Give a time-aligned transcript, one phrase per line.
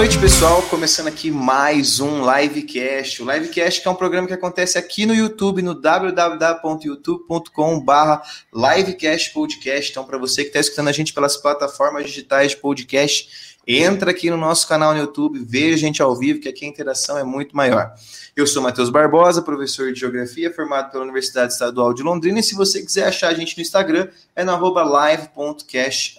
[0.00, 0.62] Noite, pessoal.
[0.62, 3.22] Começando aqui mais um Livecast.
[3.22, 9.90] O Livecast é um programa que acontece aqui no YouTube, no www.youtube.com/barra Livecast Podcast.
[9.90, 14.28] Então, para você que está escutando a gente pelas plataformas digitais de podcast, Entra aqui
[14.28, 17.22] no nosso canal no YouTube, veja a gente ao vivo, que aqui a interação é
[17.22, 17.94] muito maior.
[18.34, 22.56] Eu sou Matheus Barbosa, professor de Geografia, formado pela Universidade Estadual de Londrina, e se
[22.56, 26.16] você quiser achar a gente no Instagram, é no arroba live.cash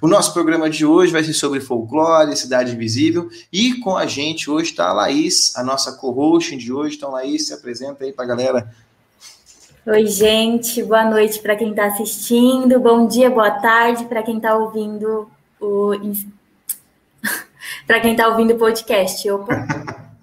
[0.00, 4.48] O nosso programa de hoje vai ser sobre folclore, cidade invisível, e com a gente
[4.48, 6.94] hoje está a Laís, a nossa co-host de hoje.
[6.94, 8.72] Então, Laís, se apresenta aí para a galera.
[9.84, 14.56] Oi, gente, boa noite para quem está assistindo, bom dia, boa tarde para quem está
[14.56, 15.28] ouvindo
[15.60, 15.94] o
[17.86, 19.30] para quem está ouvindo o podcast.
[19.30, 19.66] Opa.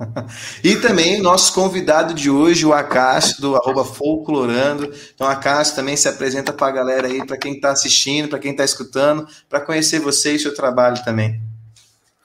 [0.63, 4.91] e também nosso convidado de hoje, o Acácio, do arroba Folclorando.
[5.13, 8.51] Então, Acácio também se apresenta para a galera aí, para quem está assistindo, para quem
[8.51, 11.39] está escutando, para conhecer você e seu trabalho também.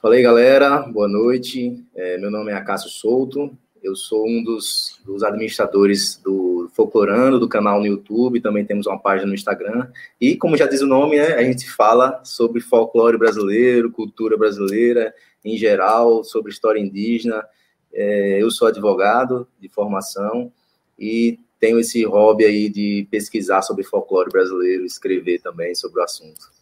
[0.00, 1.84] Falei, galera, boa noite.
[1.94, 3.50] É, meu nome é Acácio Souto,
[3.86, 8.98] eu sou um dos, dos administradores do Folclorando, do canal no YouTube, também temos uma
[8.98, 9.88] página no Instagram.
[10.20, 15.14] E, como já diz o nome, né, a gente fala sobre folclore brasileiro, cultura brasileira
[15.44, 17.46] em geral, sobre história indígena.
[17.94, 20.52] É, eu sou advogado de formação
[20.98, 26.55] e tenho esse hobby aí de pesquisar sobre folclore brasileiro, escrever também sobre o assunto.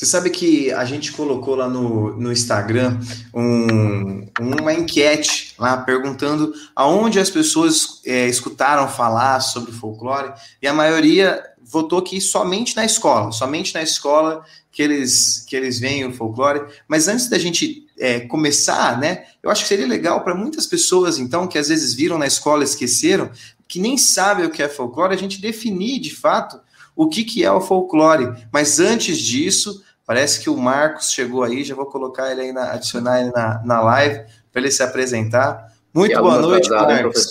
[0.00, 2.98] Você sabe que a gente colocou lá no, no Instagram
[3.34, 10.72] um, uma enquete lá perguntando aonde as pessoas é, escutaram falar sobre folclore e a
[10.72, 14.42] maioria votou que somente na escola, somente na escola
[14.72, 16.62] que eles que eles veem o folclore.
[16.88, 21.18] Mas antes da gente é, começar, né, eu acho que seria legal para muitas pessoas
[21.18, 23.30] então que às vezes viram na escola esqueceram
[23.68, 26.58] que nem sabem o que é folclore, a gente definir de fato
[26.96, 28.46] o que, que é o folclore.
[28.52, 32.72] Mas antes disso, parece que o Marcos chegou aí, já vou colocar ele aí, na,
[32.72, 35.72] adicionar ele na, na live para ele se apresentar.
[35.94, 37.30] Muito boa noite, Marcos.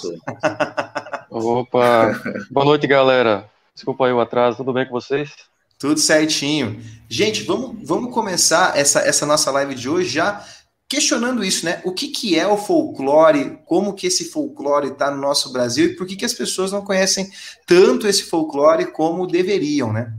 [1.29, 3.49] Opa, boa noite, galera.
[3.75, 5.29] Desculpa aí o atraso, tudo bem com vocês?
[5.77, 6.81] Tudo certinho.
[7.09, 10.41] Gente, vamos, vamos começar essa, essa nossa live de hoje já
[10.87, 11.81] questionando isso, né?
[11.83, 15.95] O que, que é o folclore, como que esse folclore está no nosso Brasil e
[15.97, 17.29] por que, que as pessoas não conhecem
[17.67, 20.13] tanto esse folclore como deveriam, né?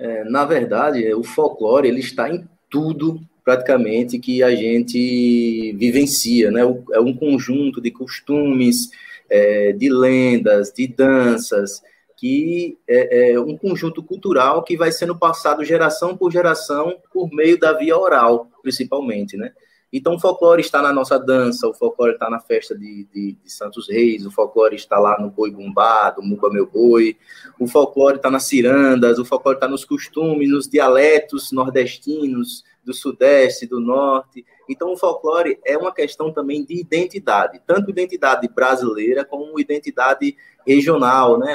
[0.00, 6.62] É, na verdade, o folclore ele está em tudo praticamente que a gente vivencia, né?
[6.92, 8.90] É um conjunto de costumes,
[9.28, 11.82] é, de lendas, de danças,
[12.16, 17.58] que é, é, um conjunto cultural que vai sendo passado geração por geração por meio
[17.58, 19.52] da via oral, principalmente, né?
[19.92, 23.52] Então, o folclore está na nossa dança, o folclore está na festa de, de, de,
[23.52, 27.16] Santos Reis, o folclore está lá no boi bumbado, Muba Meu Boi,
[27.58, 33.66] o folclore está nas cirandas, o folclore está nos costumes, nos dialetos nordestinos, do sudeste,
[33.66, 34.44] do norte.
[34.68, 40.36] Então, o folclore é uma questão também de identidade, tanto identidade brasileira como identidade
[40.66, 41.52] regional, né?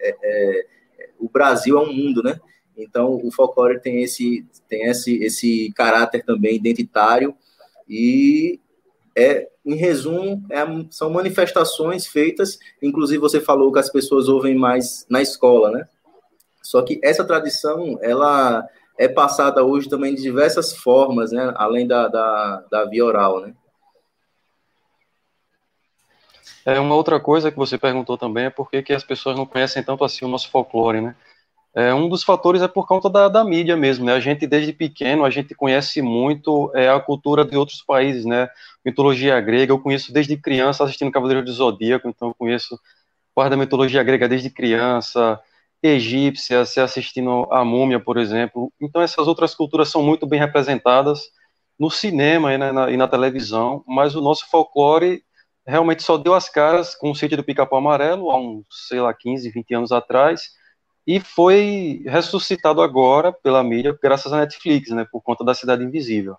[0.00, 0.66] É, é,
[1.18, 2.38] o Brasil é um mundo, né?
[2.76, 7.34] Então, o folclore tem esse, tem esse, esse caráter também identitário
[7.88, 8.60] e
[9.16, 15.06] é, em resumo, é, são manifestações feitas, inclusive você falou que as pessoas ouvem mais
[15.10, 15.88] na escola, né?
[16.62, 18.66] Só que essa tradição, ela
[18.98, 21.52] é passada hoje também de diversas formas, né?
[21.56, 23.54] Além da, da, da via oral, né?
[26.64, 29.46] É, uma outra coisa que você perguntou também é por que, que as pessoas não
[29.46, 31.16] conhecem tanto assim o nosso folclore, né?
[31.78, 34.12] É, um dos fatores é por conta da, da mídia mesmo, né?
[34.12, 38.48] A gente, desde pequeno, a gente conhece muito é, a cultura de outros países, né?
[38.84, 42.76] Mitologia grega, eu conheço desde criança assistindo Cavaleiro do Zodíaco, então eu conheço
[43.32, 45.40] parte da mitologia grega desde criança,
[45.80, 48.72] egípcia, se assistindo a Múmia, por exemplo.
[48.80, 51.28] Então essas outras culturas são muito bem representadas
[51.78, 55.22] no cinema e na, e na televisão, mas o nosso folclore
[55.64, 59.14] realmente só deu as caras com o sítio do Pica-Pau Amarelo, há uns, sei lá,
[59.14, 60.57] 15, 20 anos atrás,
[61.08, 66.36] e foi ressuscitado agora pela mídia, graças à Netflix, né, por conta da Cidade Invisível.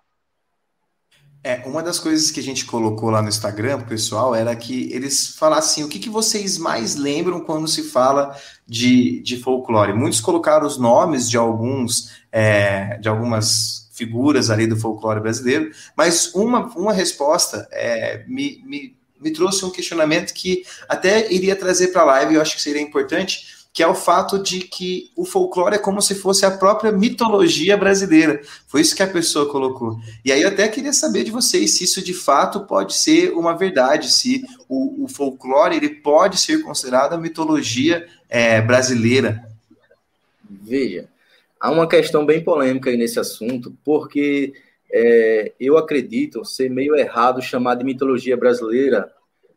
[1.42, 5.34] É, uma das coisas que a gente colocou lá no Instagram, pessoal, era que eles
[5.34, 9.92] falassem o que, que vocês mais lembram quando se fala de, de folclore.
[9.92, 16.32] Muitos colocaram os nomes de alguns, é, de algumas figuras ali do folclore brasileiro, mas
[16.32, 22.02] uma, uma resposta é, me, me me trouxe um questionamento que até iria trazer para
[22.02, 25.76] a live, eu acho que seria importante, que é o fato de que o folclore
[25.76, 28.40] é como se fosse a própria mitologia brasileira.
[28.66, 29.96] Foi isso que a pessoa colocou.
[30.24, 33.56] E aí eu até queria saber de vocês se isso de fato pode ser uma
[33.56, 39.44] verdade, se o, o folclore ele pode ser considerado a mitologia é, brasileira.
[40.48, 41.08] Veja,
[41.60, 44.52] há uma questão bem polêmica aí nesse assunto, porque
[44.92, 49.12] é, eu acredito ser meio errado chamar de mitologia brasileira.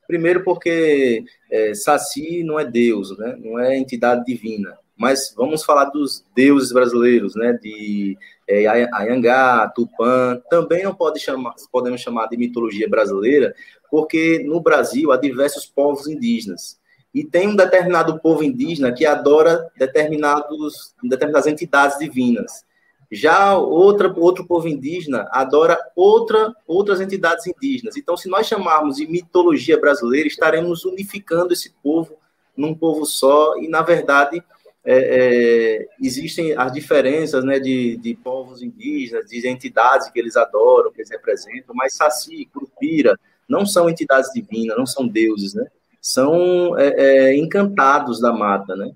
[0.07, 3.37] Primeiro, porque é, Saci não é Deus, né?
[3.39, 4.77] não é entidade divina.
[4.95, 7.53] Mas vamos falar dos deuses brasileiros, né?
[7.53, 8.17] De
[8.47, 10.39] é, Ayangá, Tupã.
[10.49, 13.55] Também não pode chamar, podemos chamar de mitologia brasileira,
[13.89, 16.79] porque no Brasil há diversos povos indígenas.
[17.13, 22.65] E tem um determinado povo indígena que adora determinados, determinadas entidades divinas.
[23.13, 27.95] Já outra, outro povo indígena adora outra, outras entidades indígenas.
[27.95, 32.17] Então, se nós chamarmos de mitologia brasileira, estaremos unificando esse povo
[32.57, 34.41] num povo só, e, na verdade,
[34.85, 40.91] é, é, existem as diferenças né, de, de povos indígenas, de entidades que eles adoram,
[40.91, 43.17] que eles representam, mas Saci, Curupira,
[43.47, 45.67] não são entidades divinas, não são deuses, né?
[46.01, 48.91] São é, é encantados da mata, né?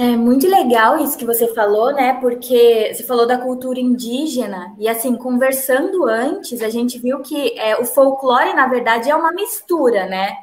[0.00, 2.20] É muito legal isso que você falou, né?
[2.20, 7.76] Porque você falou da cultura indígena e assim conversando antes, a gente viu que é,
[7.80, 10.36] o folclore na verdade é uma mistura, né?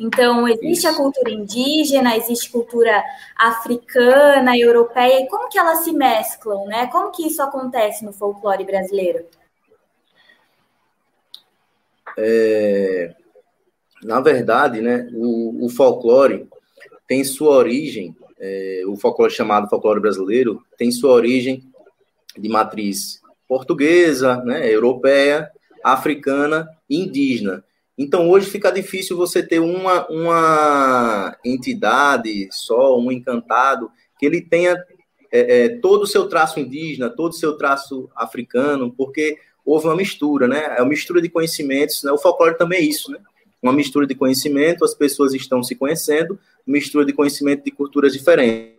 [0.00, 0.88] Então existe isso.
[0.88, 3.04] a cultura indígena, existe cultura
[3.36, 5.22] africana, europeia.
[5.22, 6.88] E como que elas se mesclam, né?
[6.88, 9.24] Como que isso acontece no folclore brasileiro?
[12.16, 13.14] É,
[14.02, 15.08] na verdade, né?
[15.14, 16.48] O, o folclore
[17.06, 21.62] tem sua origem é, o folclore chamado folclore brasileiro tem sua origem
[22.36, 25.50] de matriz portuguesa, né, europeia,
[25.82, 27.64] africana e indígena.
[27.96, 34.76] Então, hoje fica difícil você ter uma, uma entidade só, um encantado, que ele tenha
[35.32, 39.96] é, é, todo o seu traço indígena, todo o seu traço africano, porque houve uma
[39.96, 40.76] mistura, né?
[40.78, 42.12] É uma mistura de conhecimentos, né?
[42.12, 43.18] O folclore também é isso, né?
[43.62, 48.78] Uma mistura de conhecimento, as pessoas estão se conhecendo, mistura de conhecimento de culturas diferentes.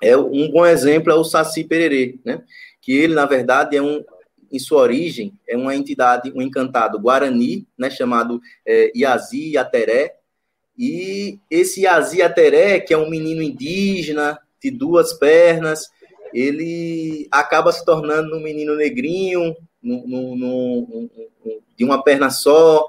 [0.00, 2.42] É um bom exemplo é o Saci Pererê, né?
[2.80, 4.04] Que ele na verdade é um
[4.50, 9.52] em sua origem é uma entidade, um encantado guarani, né, chamado é, Iazi.
[10.78, 15.90] E esse Iazi Ateré, que é um menino indígena de duas pernas,
[16.32, 21.10] ele acaba se tornando um menino negrinho, no, no, no,
[21.76, 22.88] de uma perna só.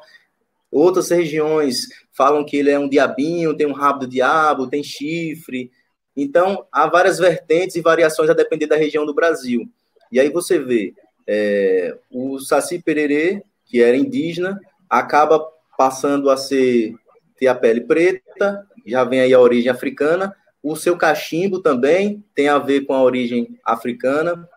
[0.71, 5.71] Outras regiões falam que ele é um diabinho, tem um rabo do diabo, tem chifre.
[6.15, 9.67] Então, há várias vertentes e variações a depender da região do Brasil.
[10.11, 10.93] E aí você vê
[11.27, 15.39] é, o Saci Pererê, que era indígena, acaba
[15.77, 16.95] passando a ser
[17.37, 20.35] ter a pele preta, já vem aí a origem africana.
[20.61, 24.47] O seu cachimbo também tem a ver com a origem africana.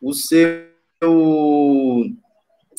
[0.00, 0.66] O seu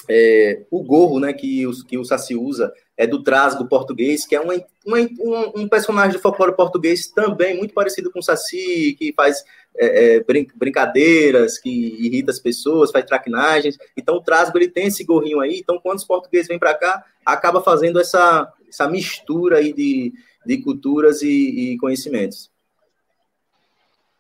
[0.10, 4.36] é, o gorro, né, que, os, que o Saci usa é do Trasgo português, que
[4.36, 4.54] é uma,
[4.86, 9.44] uma, um, um, personagem do folclore português também muito parecido com o Saci, que faz
[9.76, 13.78] é, é, brin brincadeiras, que irrita as pessoas, faz traquinagens.
[13.98, 15.58] Então, o Trasgo ele tem esse gorrinho aí.
[15.58, 20.14] Então, quando os portugueses vêm para cá, acaba fazendo essa, essa mistura aí de,
[20.46, 22.52] de culturas e, e conhecimentos.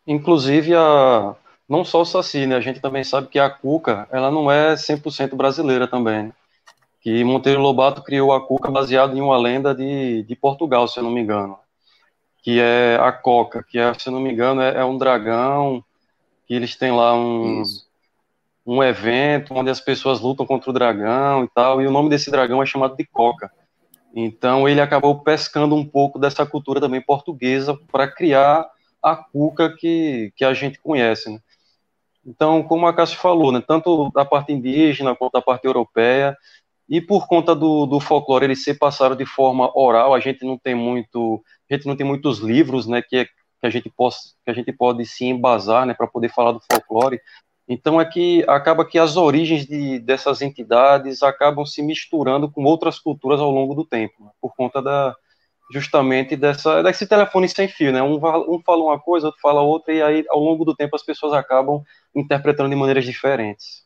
[0.07, 1.35] Inclusive, a,
[1.67, 2.55] não só o Saci, né?
[2.55, 6.23] A gente também sabe que a Cuca, ela não é 100% brasileira também.
[6.23, 6.33] Né?
[7.03, 11.03] que Monteiro Lobato criou a cuca baseado em uma lenda de, de Portugal, se eu
[11.03, 11.59] não me engano,
[12.41, 15.83] que é a coca, que é, se eu não me engano é, é um dragão,
[16.47, 17.61] que eles têm lá um,
[18.65, 22.31] um evento onde as pessoas lutam contra o dragão e tal, e o nome desse
[22.31, 23.51] dragão é chamado de coca.
[24.15, 28.65] Então ele acabou pescando um pouco dessa cultura também portuguesa para criar
[29.01, 31.39] a cuca que, que a gente conhece, né?
[32.25, 36.37] Então, como a Cássio falou, né, tanto da parte indígena quanto da parte europeia,
[36.87, 40.57] e por conta do, do folclore ele ser passado de forma oral, a gente não
[40.57, 44.19] tem muito, a gente não tem muitos livros, né, que, é, que a gente possa,
[44.45, 47.19] que a gente pode se embasar, né, para poder falar do folclore.
[47.67, 52.99] Então é que acaba que as origens de, dessas entidades acabam se misturando com outras
[52.99, 55.15] culturas ao longo do tempo, né, por conta da
[55.71, 58.01] justamente dessa desse telefone sem fio, né?
[58.03, 58.15] Um,
[58.53, 61.33] um fala uma coisa, outro fala outra e aí ao longo do tempo as pessoas
[61.33, 61.81] acabam
[62.15, 63.83] interpretando de maneiras diferentes.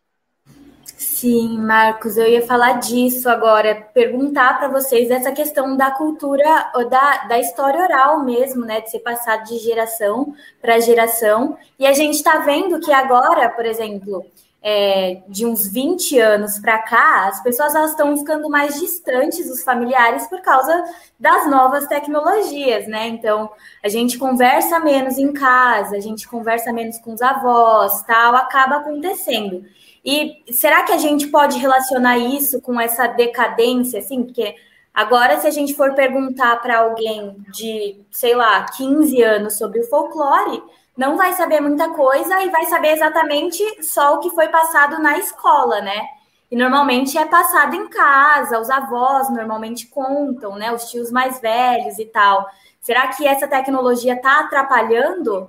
[0.86, 7.26] Sim, Marcos, eu ia falar disso agora, perguntar para vocês essa questão da cultura, da,
[7.26, 11.58] da história oral mesmo, né, de ser passado de geração para geração.
[11.78, 14.26] E a gente está vendo que agora, por exemplo,
[14.62, 20.28] é, de uns 20 anos para cá, as pessoas estão ficando mais distantes dos familiares
[20.28, 20.84] por causa
[21.20, 23.08] das novas tecnologias, né?
[23.08, 23.50] Então,
[23.84, 28.78] a gente conversa menos em casa, a gente conversa menos com os avós, tal, acaba
[28.78, 29.64] acontecendo.
[30.04, 34.24] E será que a gente pode relacionar isso com essa decadência, assim?
[34.24, 34.56] Porque
[34.94, 39.88] agora, se a gente for perguntar para alguém de, sei lá, 15 anos sobre o
[39.88, 40.64] folclore,
[40.98, 45.20] não vai saber muita coisa e vai saber exatamente só o que foi passado na
[45.20, 46.02] escola, né?
[46.50, 50.72] E normalmente é passado em casa, os avós normalmente contam, né?
[50.74, 52.48] Os tios mais velhos e tal.
[52.82, 55.48] Será que essa tecnologia está atrapalhando?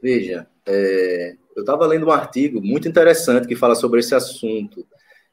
[0.00, 4.86] Veja, é, eu estava lendo um artigo muito interessante que fala sobre esse assunto,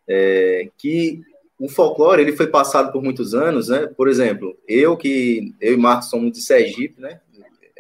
[0.07, 1.21] é, que
[1.59, 3.87] o folclore ele foi passado por muitos anos, né?
[3.95, 7.19] Por exemplo, eu que eu e Marcos somos de Sergipe, né?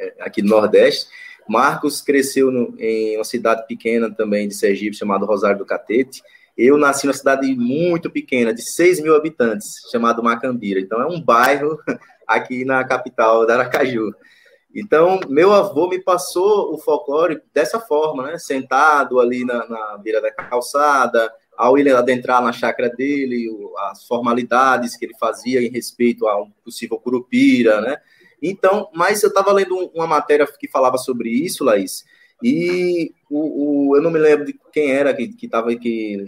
[0.03, 1.07] É, aqui no Nordeste.
[1.47, 6.21] Marcos cresceu no, em uma cidade pequena também de Sergipe, chamada Rosário do Catete.
[6.57, 10.79] Eu nasci numa cidade muito pequena, de 6 mil habitantes, chamado Macambira.
[10.79, 11.79] Então, é um bairro
[12.27, 14.13] aqui na capital da Aracaju.
[14.75, 18.37] Então, meu avô me passou o folclore dessa forma, né?
[18.39, 23.47] Sentado ali na, na beira da calçada, ao ele adentrar na chácara dele,
[23.91, 27.97] as formalidades que ele fazia em respeito a um possível curupira, né?
[28.43, 32.03] Então, mas eu estava lendo uma matéria que falava sobre isso, Laís,
[32.43, 36.25] e o, o eu não me lembro de quem era que, que, tava, que,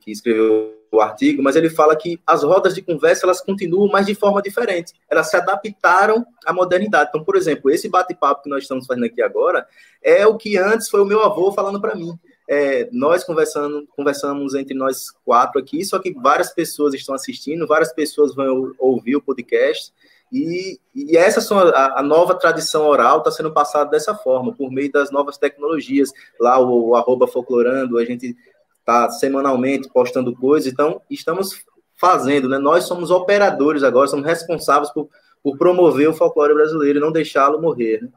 [0.00, 4.06] que escreveu o artigo, mas ele fala que as rodas de conversa elas continuam, mas
[4.06, 4.92] de forma diferente.
[5.10, 7.08] Elas se adaptaram à modernidade.
[7.08, 9.66] Então, por exemplo, esse bate-papo que nós estamos fazendo aqui agora
[10.00, 12.16] é o que antes foi o meu avô falando para mim.
[12.48, 17.92] É, nós conversando, conversamos entre nós quatro aqui, só que várias pessoas estão assistindo, várias
[17.92, 19.92] pessoas vão ouvir o podcast.
[20.32, 24.70] E, e essa são a, a, nova tradição oral está sendo passada dessa forma, por
[24.70, 26.12] meio das novas tecnologias.
[26.40, 28.36] Lá o, o arroba folclorando, a gente
[28.78, 31.64] está semanalmente postando coisas, então estamos
[31.96, 32.58] fazendo, né?
[32.58, 35.08] Nós somos operadores agora, somos responsáveis por,
[35.42, 38.02] por promover o folclore brasileiro e não deixá-lo morrer.
[38.02, 38.08] Né?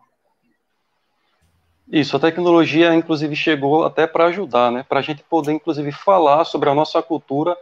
[1.91, 4.85] Isso, a tecnologia, inclusive, chegou até para ajudar, né?
[4.87, 7.57] Para a gente poder, inclusive, falar sobre a nossa cultura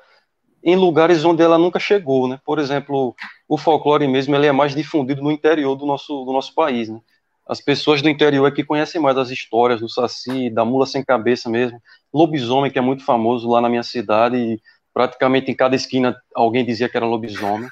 [0.68, 2.42] em lugares onde ela nunca chegou, né?
[2.44, 3.16] Por exemplo,
[3.48, 7.00] o folclore mesmo, ele é mais difundido no interior do nosso, do nosso país, né?
[7.48, 11.02] As pessoas do interior é que conhecem mais as histórias do Saci, da mula sem
[11.06, 11.82] cabeça mesmo,
[12.14, 14.62] lobisomem, que é muito famoso lá na minha cidade, e
[14.94, 17.70] praticamente em cada esquina alguém dizia que era lobisomem.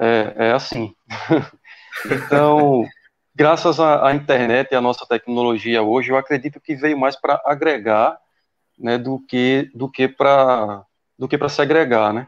[0.00, 0.92] É, é assim.
[2.10, 2.84] então,
[3.32, 7.40] graças à, à, internet e à nossa tecnologia hoje, eu acredito que veio mais para
[7.44, 8.18] agregar
[8.76, 10.84] né, do que, do que para
[11.22, 12.26] do que para segregar, né?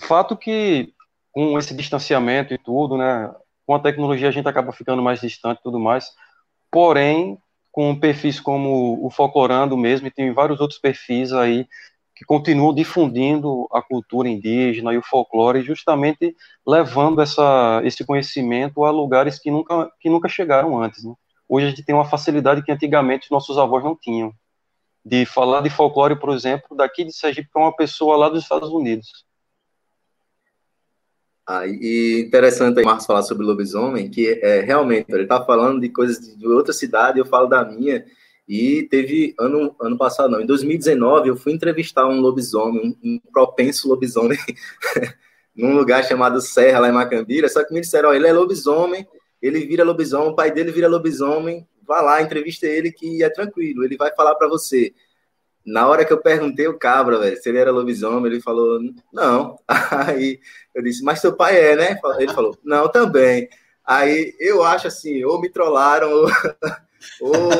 [0.00, 0.94] Fato que
[1.30, 3.30] com esse distanciamento e tudo, né,
[3.66, 6.12] com a tecnologia a gente acaba ficando mais distante e tudo mais.
[6.70, 7.36] Porém,
[7.70, 11.68] com perfis como o Folclorando mesmo, e tem vários outros perfis aí
[12.14, 16.34] que continuam difundindo a cultura indígena e o folclore, justamente
[16.66, 21.04] levando essa, esse conhecimento a lugares que nunca, que nunca chegaram antes.
[21.04, 21.12] Né?
[21.46, 24.32] Hoje a gente tem uma facilidade que antigamente nossos avós não tinham,
[25.06, 28.70] de falar de folclore, por exemplo, daqui de Sergipe para uma pessoa lá dos Estados
[28.70, 29.24] Unidos.
[31.46, 35.90] Ah, e interessante aí Marcos falar sobre lobisomem, que é realmente, ele está falando de
[35.90, 38.04] coisas de outra cidade, eu falo da minha,
[38.48, 43.88] e teve ano, ano passado, não, em 2019, eu fui entrevistar um lobisomem, um, propenso
[43.88, 44.36] lobisomem,
[45.54, 49.06] num lugar chamado Serra, lá em Macambira, só que me disseram, ó, ele é lobisomem,
[49.40, 53.84] ele vira lobisomem, o pai dele vira lobisomem, vá lá, entrevista ele que é tranquilo,
[53.84, 54.94] ele vai falar para você.
[55.64, 58.78] Na hora que eu perguntei o cabra, velho, se ele era lobisomem, ele falou,
[59.12, 59.58] não.
[60.06, 60.38] Aí
[60.74, 62.00] eu disse, mas seu pai é, né?
[62.18, 63.48] Ele falou, não, também.
[63.84, 66.26] Aí eu acho assim, ou me trollaram, ou,
[67.20, 67.50] ou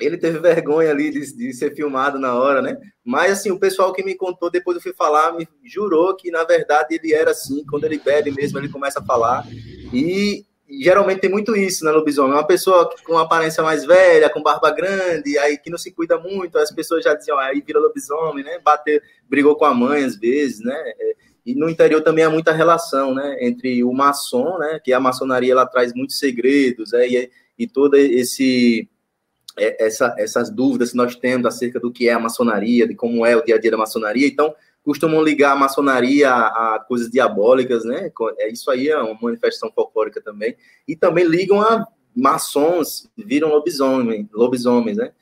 [0.00, 2.76] ele teve vergonha ali de, de, ser filmado na hora, né?
[3.04, 6.42] Mas assim, o pessoal que me contou, depois eu fui falar, me jurou que na
[6.44, 9.46] verdade ele era assim, quando ele bebe mesmo, ele começa a falar.
[9.92, 10.44] E
[10.80, 12.32] geralmente tem muito isso, né, lobisomem?
[12.32, 16.58] Uma pessoa com aparência mais velha, com barba grande, aí que não se cuida muito,
[16.58, 18.58] as pessoas já diziam, ah, aí vira lobisomem, né?
[18.58, 20.74] Bater, brigou com a mãe às vezes, né?
[20.74, 25.00] É, e no interior também há muita relação, né, entre o maçom, né, que a
[25.00, 27.70] maçonaria ela traz muitos segredos, né, e, e
[28.20, 28.88] esse
[29.58, 33.26] é, essa, essas dúvidas que nós temos acerca do que é a maçonaria, de como
[33.26, 34.26] é o dia a dia da maçonaria.
[34.26, 38.10] Então, costumam ligar a maçonaria a, a, coisas diabólicas, né?
[38.38, 40.56] É, isso aí é uma manifestação folclórica também.
[40.86, 45.12] E também ligam a maçons, viram lobisomem, lobisomens, né?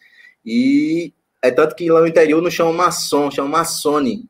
[0.44, 1.12] E
[1.42, 4.28] é tanto que lá no interior não chamam maçom, chamam maçone.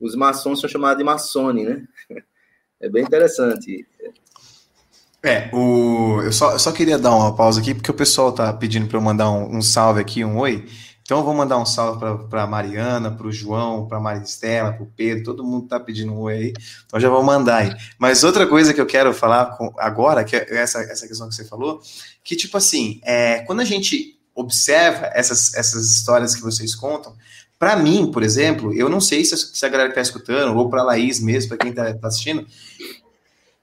[0.00, 1.84] Os maçons são chamados de maçone, né?
[2.82, 3.86] É bem interessante.
[5.22, 6.22] É, o...
[6.24, 9.02] eu, só, só queria dar uma pausa aqui, porque o pessoal tá pedindo para eu
[9.02, 10.66] mandar um, um salve aqui, um oi.
[11.10, 11.98] Então eu vou mandar um salve
[12.28, 15.80] para a Mariana, para o João, para a Maristela, para o Pedro, todo mundo está
[15.80, 16.52] pedindo um oi aí,
[16.86, 17.74] então já vou mandar aí.
[17.98, 21.34] Mas outra coisa que eu quero falar com, agora, que é essa, essa questão que
[21.34, 21.82] você falou,
[22.22, 27.12] que tipo assim, é, quando a gente observa essas, essas histórias que vocês contam,
[27.58, 30.82] para mim, por exemplo, eu não sei se, se a galera está escutando, ou para
[30.82, 32.46] a Laís mesmo, para quem está tá assistindo,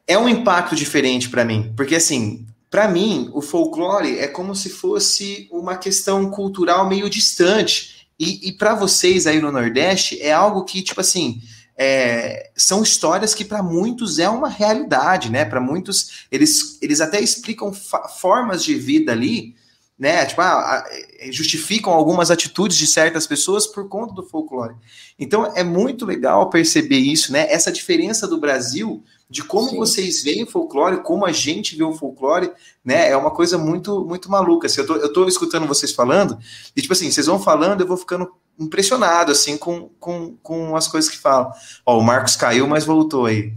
[0.06, 4.70] é um impacto diferente para mim, porque assim, para mim, o folclore é como se
[4.70, 8.08] fosse uma questão cultural meio distante.
[8.20, 11.42] E, e para vocês aí no Nordeste, é algo que, tipo assim,
[11.78, 15.46] é, são histórias que para muitos é uma realidade, né?
[15.46, 19.56] Para muitos, eles, eles até explicam formas de vida ali
[19.98, 20.26] né?
[20.26, 20.86] Tipo, ah,
[21.20, 24.76] é, justificam algumas atitudes de certas pessoas por conta do folclore.
[25.18, 27.52] Então é muito legal perceber isso, né?
[27.52, 29.78] Essa diferença do Brasil, de como Sim.
[29.78, 32.52] vocês veem o folclore, como a gente vê o folclore,
[32.86, 33.10] né?
[33.10, 34.68] É uma coisa muito, muito maluca.
[34.68, 36.38] Assim, eu, tô, eu tô escutando vocês falando,
[36.76, 40.88] e tipo assim, vocês vão falando, eu vou ficando impressionado, assim, com, com, com as
[40.88, 41.52] coisas que falam.
[41.86, 43.52] Ó, o Marcos caiu, mas voltou aí.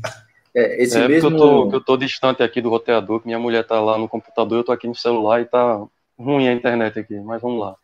[0.55, 1.31] É, esse é mesmo...
[1.31, 4.59] eu tô, eu tô distante aqui do roteador, que minha mulher tá lá no computador,
[4.59, 5.81] eu tô aqui no celular e tá
[6.21, 7.77] ruim a internet aqui, mas vamos lá.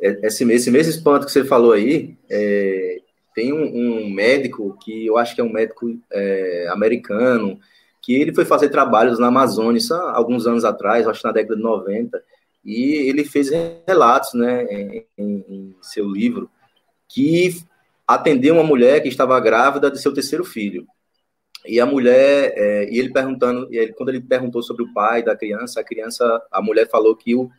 [0.00, 3.00] É, esse, esse mesmo espanto que você falou aí, é,
[3.34, 7.58] tem um, um, médico que eu acho que é um médico é, americano,
[8.02, 9.80] que ele foi fazer trabalhos na Amazônia
[10.12, 12.22] alguns anos atrás, acho que na década de 90,
[12.64, 13.50] e ele fez
[13.86, 16.50] relatos né, em, em seu livro
[17.08, 17.56] que
[18.06, 20.86] atendeu uma mulher que estava grávida de seu terceiro filho.
[21.66, 25.22] E a mulher, é, e ele perguntando, e ele, quando ele perguntou sobre o pai
[25.22, 27.50] da criança, a criança, a mulher falou que o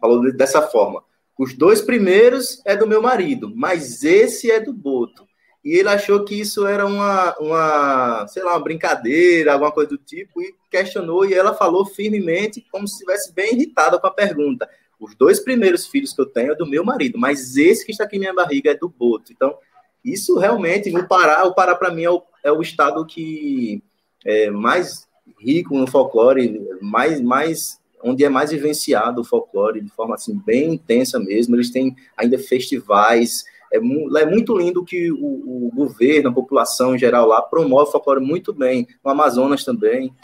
[0.00, 1.02] falou dessa forma:
[1.38, 5.26] os dois primeiros é do meu marido, mas esse é do Boto.
[5.64, 9.98] E ele achou que isso era uma, uma, sei lá, uma brincadeira, alguma coisa do
[9.98, 14.68] tipo, e questionou, e ela falou firmemente, como se estivesse bem irritada com a pergunta.
[14.98, 18.04] Os dois primeiros filhos que eu tenho é do meu marido, mas esse que está
[18.04, 19.32] aqui em minha barriga é do Boto.
[19.32, 19.58] Então,
[20.04, 23.82] isso realmente, no Pará, o Pará para mim é o, é o estado que
[24.24, 25.06] é mais
[25.40, 30.74] rico no folclore, mais, mais onde é mais vivenciado o folclore de forma assim bem
[30.74, 31.56] intensa mesmo.
[31.56, 33.44] Eles têm ainda festivais.
[33.72, 37.88] É, mu é muito lindo que o, o, governo, a população em geral lá promove
[37.88, 38.86] o folclore muito bem.
[39.04, 40.14] No Amazonas também.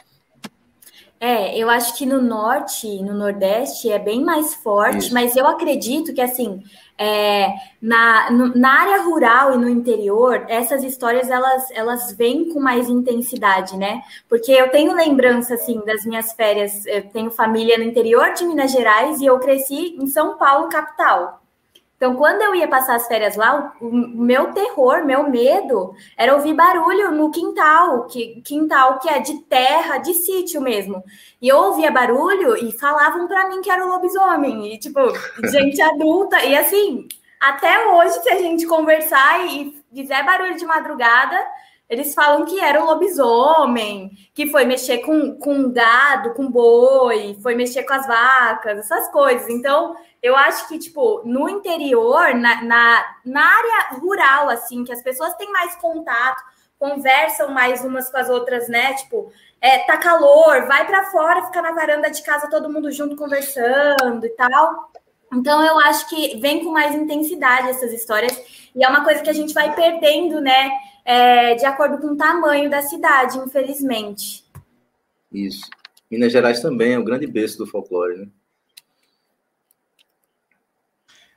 [1.24, 5.14] É, eu acho que no norte, no nordeste é bem mais forte, Isso.
[5.14, 6.60] mas eu acredito que assim,
[6.98, 7.46] é,
[7.80, 12.88] na, no, na área rural e no interior, essas histórias elas, elas vêm com mais
[12.88, 14.02] intensidade, né?
[14.28, 18.72] Porque eu tenho lembrança assim das minhas férias, eu tenho família no interior de Minas
[18.72, 21.41] Gerais e eu cresci em São Paulo, capital.
[22.02, 26.52] Então, quando eu ia passar as férias lá, o meu terror, meu medo era ouvir
[26.52, 31.04] barulho no quintal, que quintal que é de terra, de sítio mesmo.
[31.40, 34.74] E eu ouvia barulho e falavam para mim que era o lobisomem.
[34.74, 34.98] E, tipo,
[35.48, 36.44] gente adulta.
[36.44, 37.06] E assim,
[37.40, 41.38] até hoje, se a gente conversar e fizer barulho de madrugada,
[41.88, 47.54] eles falam que era o lobisomem, que foi mexer com, com gado, com boi, foi
[47.54, 49.48] mexer com as vacas, essas coisas.
[49.48, 55.02] Então, eu acho que, tipo, no interior, na, na, na área rural, assim, que as
[55.02, 56.40] pessoas têm mais contato,
[56.78, 58.94] conversam mais umas com as outras, né?
[58.94, 63.16] Tipo, é, tá calor, vai para fora, fica na varanda de casa todo mundo junto
[63.16, 64.92] conversando e tal.
[65.32, 68.32] Então, eu acho que vem com mais intensidade essas histórias,
[68.74, 70.70] e é uma coisa que a gente vai perdendo, né?
[71.04, 74.44] É, de acordo com o tamanho da cidade, infelizmente.
[75.32, 75.68] Isso.
[76.08, 78.28] Minas Gerais também é o grande berço do folclore, né?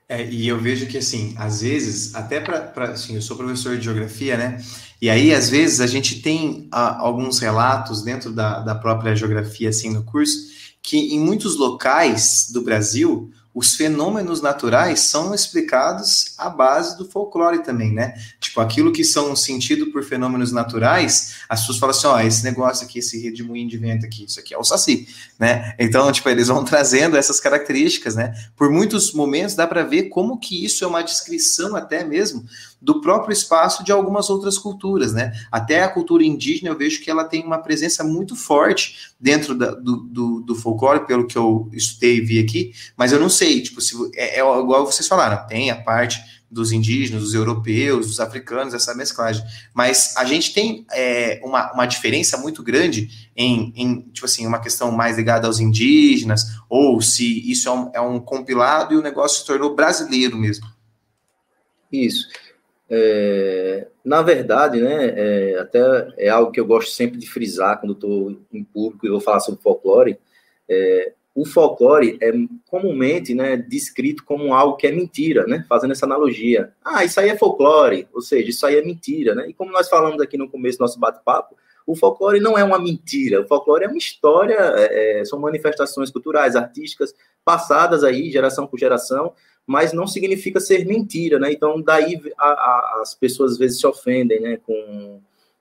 [0.07, 2.91] É, e eu vejo que, assim, às vezes, até para.
[2.91, 4.63] Assim, eu sou professor de geografia, né?
[5.01, 9.69] E aí, às vezes, a gente tem a, alguns relatos dentro da, da própria geografia,
[9.69, 10.37] assim, no curso,
[10.81, 17.63] que em muitos locais do Brasil, os fenômenos naturais são explicados à base do folclore
[17.63, 18.13] também, né?
[18.37, 22.85] Tipo, aquilo que são sentido por fenômenos naturais, as pessoas falam assim, ó, esse negócio
[22.85, 25.07] aqui, esse redemoinho de vento aqui, isso aqui é o saci,
[25.39, 25.73] né?
[25.79, 28.33] Então, tipo, eles vão trazendo essas características, né?
[28.57, 32.45] Por muitos momentos dá para ver como que isso é uma descrição até mesmo
[32.85, 35.33] do próprio espaço de algumas outras culturas, né?
[35.51, 39.71] Até a cultura indígena eu vejo que ela tem uma presença muito forte dentro da,
[39.71, 43.44] do, do, do, folclore, pelo que eu estudei e vi aqui, mas eu não sei,
[43.61, 48.19] tipo, se é, é igual vocês falaram, tem a parte dos indígenas, dos europeus, dos
[48.19, 49.43] africanos, essa mesclagem.
[49.73, 54.61] Mas a gente tem é, uma, uma diferença muito grande em, em, tipo assim, uma
[54.61, 59.01] questão mais ligada aos indígenas, ou se isso é um, é um compilado e o
[59.01, 60.65] negócio se tornou brasileiro mesmo.
[61.91, 62.27] Isso.
[62.89, 65.79] É, na verdade, né, é, até
[66.17, 69.39] é algo que eu gosto sempre de frisar quando estou em público e vou falar
[69.39, 70.17] sobre folclore.
[70.69, 72.31] É, o folclore é
[72.65, 76.71] comumente né, descrito como algo que é mentira, né, fazendo essa analogia.
[76.83, 79.35] Ah, isso aí é folclore, ou seja, isso aí é mentira.
[79.35, 79.49] Né?
[79.49, 82.79] E como nós falamos aqui no começo do nosso bate-papo, o folclore não é uma
[82.79, 88.65] mentira, o folclore é uma história, é, é são manifestações culturais, artísticas, passadas aí, geração
[88.65, 89.33] por geração,
[89.67, 91.51] mas não significa ser mentira, né?
[91.51, 94.57] Então, daí a, a, as pessoas às vezes se ofendem, né?
[94.65, 95.19] Com,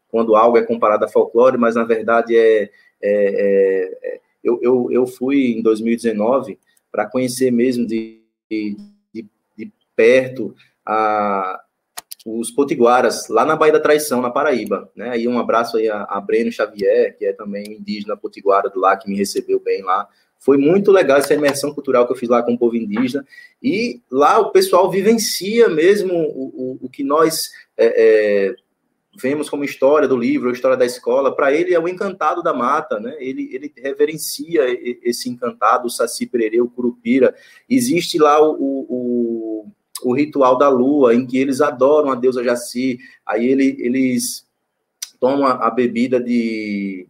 [0.08, 2.70] quando algo é comparado a folclore, mas na verdade é, é,
[3.02, 6.58] é, eu, eu, eu fui em 2019
[6.92, 8.76] para conhecer mesmo de, de,
[9.56, 10.54] de perto
[10.86, 11.60] a,
[12.24, 15.16] os potiguaras, lá na Baía da Traição, na Paraíba, né?
[15.28, 19.08] Um abraço aí a, a Breno Xavier, que é também indígena potiguara do lá, que
[19.08, 20.08] me recebeu bem lá.
[20.38, 23.26] Foi muito legal essa imersão cultural que eu fiz lá com o povo indígena.
[23.62, 27.86] E lá o pessoal vivencia mesmo o, o, o que nós é,
[28.48, 28.54] é,
[29.16, 31.34] vemos como história do livro, história da escola.
[31.34, 33.16] Para ele é o encantado da mata, né?
[33.18, 34.62] Ele, ele reverencia
[35.02, 37.34] esse encantado, o Saci Pererê, o Curupira.
[37.68, 39.44] Existe lá o, o
[40.04, 44.46] o ritual da lua, em que eles adoram a deusa Jaci, aí ele, eles
[45.18, 47.08] tomam a, bebida de,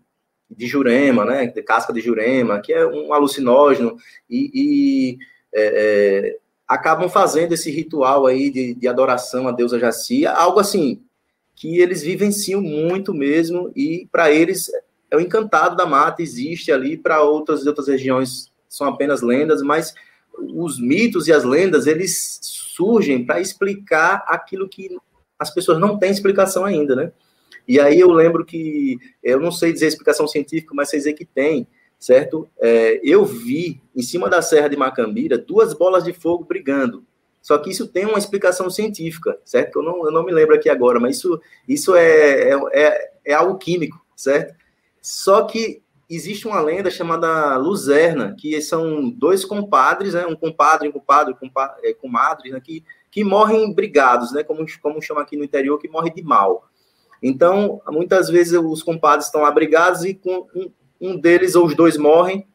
[0.49, 3.97] de jurema, né, de casca de jurema, que é um alucinógeno,
[4.31, 5.19] e, e
[5.53, 6.39] é, é,
[6.69, 11.03] acabam fazendo esse ritual aí de, de adoração à deusa Jaci, algo assim,
[11.55, 14.71] que eles vivenciam muito mesmo, e para eles
[15.11, 19.95] é o encantado da mata, existe ali, para outras, outras regiões são apenas lendas, mas
[20.37, 24.97] os mitos e as lendas, eles surgem para explicar aquilo que
[25.39, 27.13] as pessoas não têm explicação ainda, né?
[27.67, 31.25] E aí eu lembro que, eu não sei dizer explicação científica, mas sei dizer que
[31.25, 31.67] tem,
[31.99, 32.49] certo?
[32.61, 37.05] É, eu vi, em cima da Serra de Macambira, duas bolas de fogo brigando.
[37.45, 39.81] Só que isso tem uma explicação científica, certo?
[39.81, 43.35] Eu não, eu não me lembro aqui agora, mas isso, isso é, é, é, é
[43.35, 44.55] algo químico, certo?
[45.03, 50.93] Só que existe uma lenda chamada Luzerna, que são dois compadres, né, um compadre, um
[50.93, 55.45] compadre, compadre é, comadres, né, que, que morrem brigados, né, como, como chama aqui no
[55.45, 56.67] interior, que morre de mal.
[57.23, 61.77] Então, muitas vezes os compadres estão lá brigados e com um, um deles ou os
[61.77, 62.47] dois morrem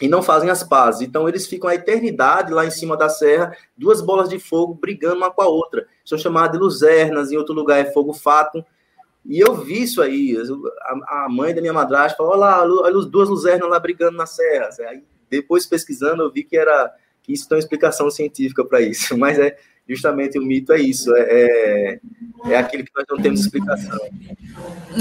[0.00, 1.02] e não fazem as pazes.
[1.02, 5.16] Então, eles ficam a eternidade lá em cima da serra, duas bolas de fogo brigando
[5.16, 5.86] uma com a outra.
[6.04, 8.64] São chamadas de luzernas, em outro lugar é fogo fato.
[9.24, 10.36] E eu vi isso aí.
[11.06, 14.26] A, mãe da minha madrasta falou: olha lá, olha as duas luzernas lá brigando na
[14.26, 14.70] serra.
[14.88, 19.16] Aí, depois pesquisando, eu vi que era que isso tem uma explicação científica para isso.
[19.18, 19.56] Mas é
[19.90, 22.00] justamente o mito é isso, é, é,
[22.46, 23.98] é aquilo que nós não temos explicação.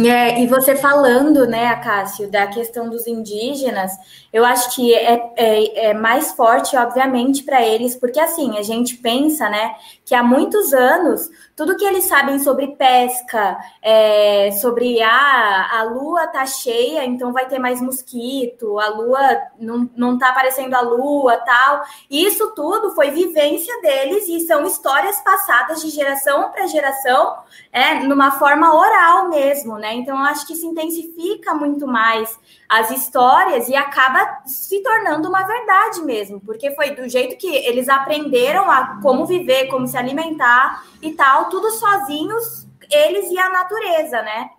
[0.03, 3.91] É, e você falando, né, Acácio, da questão dos indígenas,
[4.33, 8.97] eu acho que é, é, é mais forte, obviamente, para eles, porque assim, a gente
[8.97, 9.75] pensa, né,
[10.09, 16.25] que há muitos anos, tudo que eles sabem sobre pesca, é, sobre ah, a lua
[16.25, 19.19] tá cheia, então vai ter mais mosquito, a lua
[19.59, 21.83] não, não tá aparecendo a lua, tal.
[22.09, 27.37] Isso tudo foi vivência deles e são histórias passadas de geração para geração,
[27.71, 29.93] é, numa forma oral mesmo, né?
[29.93, 32.35] Então, eu acho que se intensifica muito mais
[32.69, 37.89] as histórias e acaba se tornando uma verdade mesmo, porque foi do jeito que eles
[37.89, 44.21] aprenderam a como viver, como se alimentar e tal, tudo sozinhos, eles e a natureza,
[44.21, 44.51] né?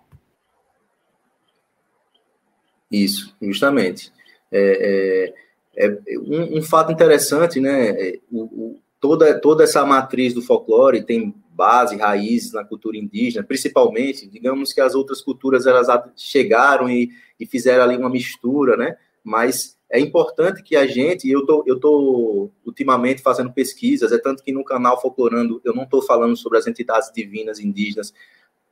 [2.91, 4.11] Isso, justamente.
[4.51, 5.33] É,
[5.77, 7.91] é, é um, um, fato interessante, né?
[7.91, 13.45] É, o, o, toda, toda essa matriz do folclore tem base, raízes na cultura indígena,
[13.45, 17.09] principalmente, digamos que as outras culturas elas chegaram e,
[17.41, 18.95] e fizeram ali uma mistura, né?
[19.23, 24.43] Mas é importante que a gente, eu tô, eu tô ultimamente fazendo pesquisas, é tanto
[24.43, 28.13] que no canal Folclorando eu não estou falando sobre as entidades divinas indígenas,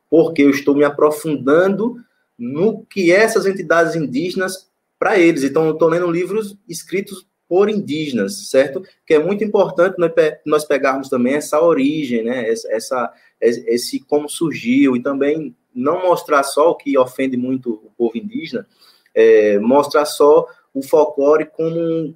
[0.08, 1.96] porque eu estou me aprofundando
[2.38, 5.44] no que essas entidades indígenas para eles.
[5.44, 8.84] Então, eu estou lendo livros escritos por indígenas, certo?
[9.06, 9.98] Que é muito importante
[10.46, 12.48] nós pegarmos também essa origem, né?
[12.48, 18.18] Essa, esse como surgiu e também não mostrar só o que ofende muito o povo
[18.18, 18.68] indígena,
[19.14, 22.16] é, mostrar só o folclore como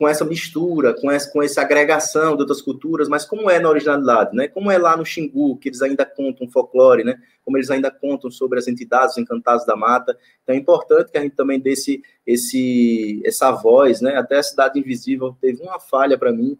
[0.00, 3.68] com essa mistura, com essa, com essa agregação de outras culturas, mas como é na
[3.68, 4.48] originalidade, né?
[4.48, 7.20] Como é lá no Xingu, que eles ainda contam folclore, né?
[7.44, 10.16] Como eles ainda contam sobre as entidades encantadas da mata.
[10.42, 14.16] Então é importante que a gente também dê esse, esse, essa voz, né?
[14.16, 16.58] Até a Cidade Invisível teve uma falha para mim,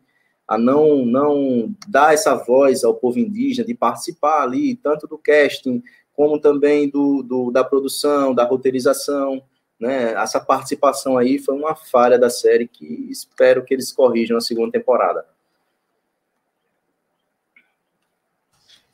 [0.50, 5.80] a não, não dar essa voz ao povo indígena, de participar ali, tanto do casting,
[6.12, 9.40] como também do, do da produção, da roteirização,
[9.78, 14.40] né, essa participação aí foi uma falha da série que espero que eles corrijam na
[14.40, 15.24] segunda temporada.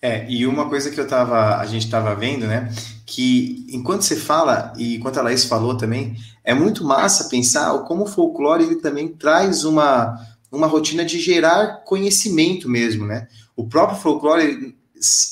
[0.03, 2.69] É, e uma coisa que eu tava, a gente estava vendo, né,
[3.07, 6.15] que enquanto você fala, e enquanto a Laís falou também,
[6.45, 10.21] é muito massa pensar como o folclore ele também traz uma,
[10.57, 13.29] uma rotina de gerar conhecimento mesmo, né?
[13.55, 14.75] O próprio folclore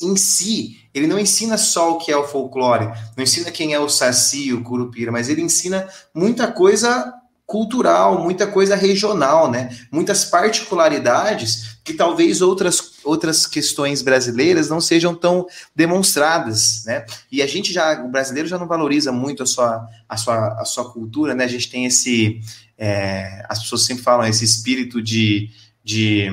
[0.03, 3.81] em si, ele não ensina só o que é o folclore, não ensina quem é
[3.81, 7.13] o saci, o curupira, mas ele ensina muita coisa
[7.47, 9.69] cultural, muita coisa regional, né?
[9.91, 17.05] Muitas particularidades que talvez outras, outras questões brasileiras não sejam tão demonstradas, né?
[17.31, 20.65] E a gente já, o brasileiro já não valoriza muito a sua, a sua, a
[20.65, 21.45] sua cultura, né?
[21.45, 22.41] A gente tem esse,
[22.77, 25.51] é, as pessoas sempre falam esse espírito de,
[25.83, 26.31] de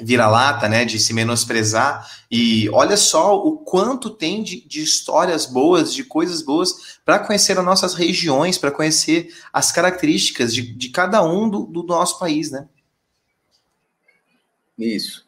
[0.00, 5.92] vira-lata, né, de se menosprezar, e olha só o quanto tem de, de histórias boas,
[5.92, 11.22] de coisas boas, para conhecer as nossas regiões, para conhecer as características de, de cada
[11.22, 12.68] um do, do nosso país, né?
[14.78, 15.26] Isso,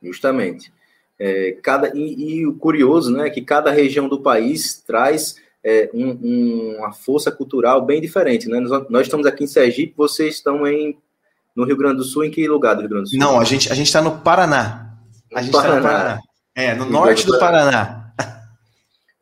[0.00, 0.72] justamente.
[1.18, 5.36] É, cada, e, e, o curioso, né, é que cada região do país traz
[5.68, 8.60] é, um, um, uma força cultural bem diferente, né?
[8.60, 10.96] Nós, nós estamos aqui em Sergipe, vocês estão em
[11.56, 13.18] no Rio Grande do Sul, em que lugar do Rio Grande do Sul?
[13.18, 14.94] Não, a gente a gente está no Paraná.
[15.34, 16.20] A gente está no Paraná.
[16.54, 18.12] É, no norte do Paraná.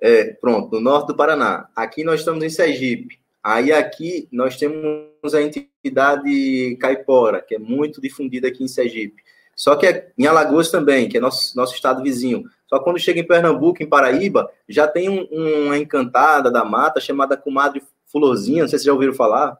[0.03, 1.67] É, pronto, no norte do Paraná.
[1.75, 3.19] Aqui nós estamos em Sergipe.
[3.43, 9.23] Aí aqui nós temos a entidade caipora, que é muito difundida aqui em Sergipe.
[9.57, 12.45] Só que é em Alagoas também, que é nosso, nosso estado vizinho.
[12.75, 15.23] Só quando chega em Pernambuco, em Paraíba, já tem um,
[15.67, 19.57] uma encantada da mata chamada Comadre Fulozinha, não sei se já ouviram falar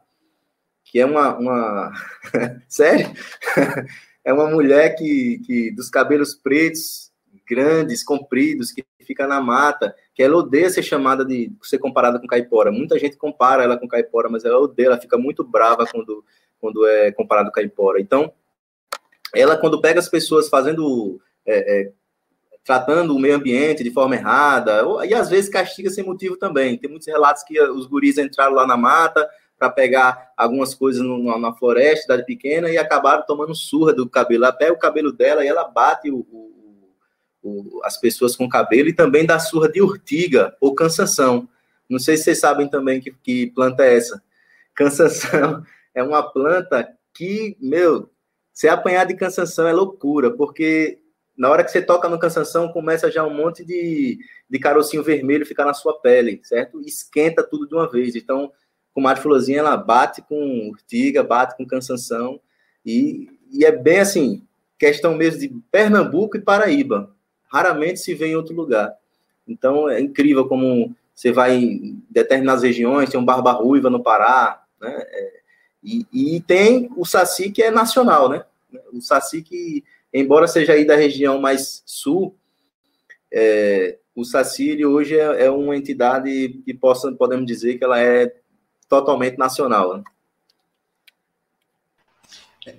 [0.83, 1.37] que é uma.
[1.37, 1.91] uma...
[2.69, 3.11] Sério?
[4.23, 7.09] é uma mulher que, que dos cabelos pretos,
[7.47, 12.27] grandes, compridos, que fica na mata, que ela odeia ser chamada de ser comparada com
[12.27, 12.69] caipora.
[12.69, 16.23] Muita gente compara ela com caipora, mas ela odeia, ela fica muito brava quando,
[16.59, 18.01] quando é comparado com caipora.
[18.01, 18.33] Então,
[19.33, 21.19] ela, quando pega as pessoas fazendo.
[21.45, 21.91] É, é,
[22.65, 26.77] tratando o meio ambiente de forma errada, e às vezes castiga sem motivo também.
[26.77, 31.39] Tem muitos relatos que os guris entraram lá na mata, para pegar algumas coisas no,
[31.39, 34.43] na floresta, cidade pequena, e acabaram tomando surra do cabelo.
[34.43, 36.91] Ela pega o cabelo dela e ela bate o, o,
[37.41, 41.47] o, as pessoas com o cabelo e também dá surra de urtiga ou cansação.
[41.89, 44.21] Não sei se vocês sabem também que, que planta é essa.
[44.73, 45.63] Cansação
[45.95, 48.09] é uma planta que, meu,
[48.51, 50.99] se apanhar de cansação é loucura, porque
[51.37, 54.19] na hora que você toca no cansação, começa já um monte de,
[54.49, 56.79] de carocinho vermelho ficar na sua pele, certo?
[56.81, 58.15] Esquenta tudo de uma vez.
[58.15, 58.51] Então,
[58.93, 62.39] com Mate Florzinha, ela bate com urtiga, bate com cansanção,
[62.85, 64.47] e, e é bem assim,
[64.79, 67.13] questão mesmo de Pernambuco e Paraíba.
[67.51, 68.93] Raramente se vê em outro lugar.
[69.47, 74.63] Então é incrível como você vai em determinadas regiões, tem um Barba Ruiva no Pará,
[74.81, 74.93] né?
[74.97, 75.35] É,
[75.83, 78.43] e, e, tem o Saci que é nacional, né?
[78.91, 79.83] O Saci que,
[80.21, 82.37] embora seja aí da região mais sul,
[83.31, 88.33] é, o Saci hoje é, é, uma entidade que possa, podemos dizer que ela é
[88.87, 89.97] totalmente nacional.
[89.97, 90.03] Né?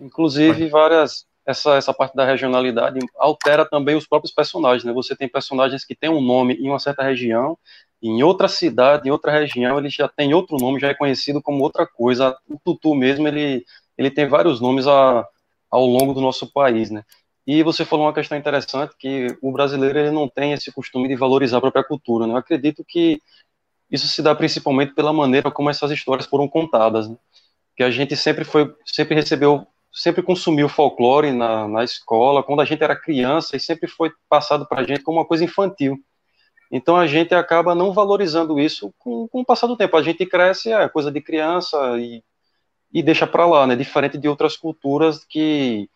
[0.00, 1.26] Inclusive, várias.
[1.44, 4.92] Essa, essa parte da regionalidade altera também os próprios personagens, né?
[4.92, 7.56] Você tem personagens que têm um nome em uma certa região,
[8.02, 11.62] em outra cidade, em outra região, ele já tem outro nome, já é conhecido como
[11.62, 12.36] outra coisa.
[12.48, 13.64] O Tutu mesmo, ele,
[13.96, 15.24] ele tem vários nomes a,
[15.70, 17.04] ao longo do nosso país, né?
[17.46, 21.14] E você falou uma questão interessante, que o brasileiro ele não tem esse costume de
[21.14, 22.32] valorizar a própria cultura, né?
[22.32, 23.22] Eu acredito que
[23.90, 27.16] isso se dá principalmente pela maneira como essas histórias foram contadas, né?
[27.76, 32.64] que a gente sempre foi, sempre recebeu, sempre consumiu folclore na, na escola, quando a
[32.64, 35.98] gente era criança, e sempre foi passado para a gente como uma coisa infantil.
[36.72, 39.96] Então a gente acaba não valorizando isso com, com o passar do tempo.
[39.96, 42.24] A gente cresce, é coisa de criança e,
[42.92, 43.76] e deixa para lá, né?
[43.76, 45.88] Diferente de outras culturas que,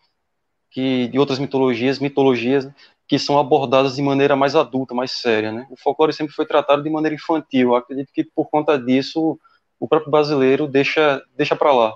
[0.71, 2.67] que de outras mitologias, mitologias
[3.07, 5.67] que são abordadas de maneira mais adulta, mais séria, né?
[5.69, 7.69] O folclore sempre foi tratado de maneira infantil.
[7.69, 9.37] Eu acredito que por conta disso
[9.77, 11.93] o próprio brasileiro deixa deixa para lá.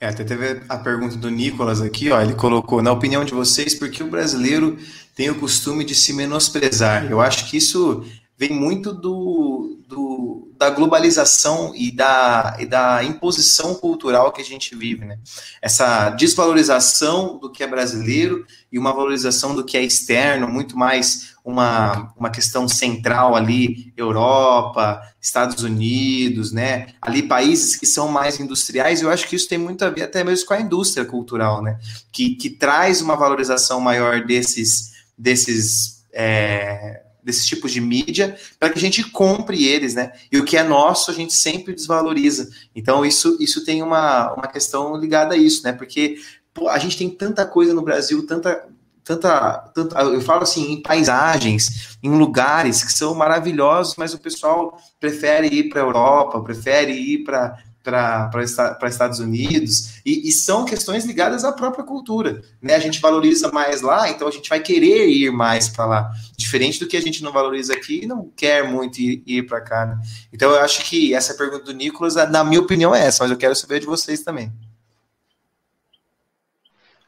[0.00, 3.74] É, até teve a pergunta do Nicolas aqui, ó, ele colocou, na opinião de vocês,
[3.74, 4.76] por que o brasileiro
[5.14, 7.10] tem o costume de se menosprezar?
[7.10, 8.04] Eu acho que isso
[8.38, 14.76] vem muito do, do, da globalização e da, e da imposição cultural que a gente
[14.76, 15.18] vive, né?
[15.62, 21.34] Essa desvalorização do que é brasileiro e uma valorização do que é externo, muito mais
[21.42, 26.88] uma, uma questão central ali, Europa, Estados Unidos, né?
[27.00, 30.22] Ali países que são mais industriais, eu acho que isso tem muito a ver até
[30.22, 31.78] mesmo com a indústria cultural, né?
[32.12, 38.78] Que, que traz uma valorização maior desses, desses é, desses tipos de mídia para que
[38.78, 40.12] a gente compre eles, né?
[40.30, 42.48] E o que é nosso a gente sempre desvaloriza.
[42.72, 45.72] Então isso, isso tem uma, uma questão ligada a isso, né?
[45.72, 46.18] Porque
[46.54, 48.68] pô, a gente tem tanta coisa no Brasil, tanta,
[49.02, 54.78] tanta, tanta, eu falo assim, em paisagens, em lugares que são maravilhosos, mas o pessoal
[55.00, 61.04] prefere ir para a Europa, prefere ir para para Estados Unidos, e, e, são questões
[61.04, 62.42] ligadas à própria cultura.
[62.60, 62.74] Né?
[62.74, 66.10] A gente valoriza mais lá, então a gente vai querer ir mais para lá.
[66.36, 69.60] Diferente do que a gente não valoriza aqui e não quer muito ir, ir para
[69.60, 69.86] cá.
[69.86, 69.98] Né?
[70.32, 73.38] Então eu acho que essa pergunta do Nicolas, na minha opinião, é essa, mas eu
[73.38, 74.52] quero saber de vocês também.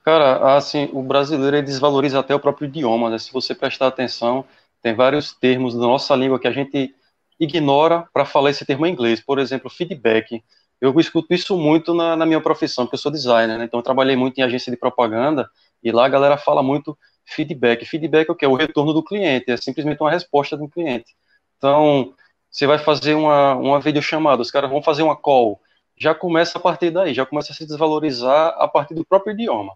[0.05, 3.19] Cara, assim, o brasileiro desvaloriza até o próprio idioma, né?
[3.19, 4.45] Se você prestar atenção,
[4.81, 6.95] tem vários termos da nossa língua que a gente
[7.39, 9.21] ignora para falar esse termo em inglês.
[9.21, 10.43] Por exemplo, feedback.
[10.81, 13.65] Eu escuto isso muito na, na minha profissão, porque eu sou designer, né?
[13.65, 15.51] Então eu trabalhei muito em agência de propaganda
[15.83, 17.85] e lá a galera fala muito feedback.
[17.85, 18.47] Feedback é o que?
[18.47, 21.17] O retorno do cliente, é simplesmente uma resposta do cliente.
[21.57, 22.15] Então,
[22.51, 25.61] você vai fazer uma, uma videochamada, os caras vão fazer uma call,
[25.97, 29.75] já começa a partir daí, já começa a se desvalorizar a partir do próprio idioma.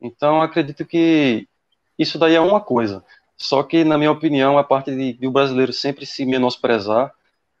[0.00, 1.48] Então, acredito que
[1.98, 3.02] isso daí é uma coisa.
[3.36, 7.12] Só que, na minha opinião, a parte de, de o brasileiro sempre se menosprezar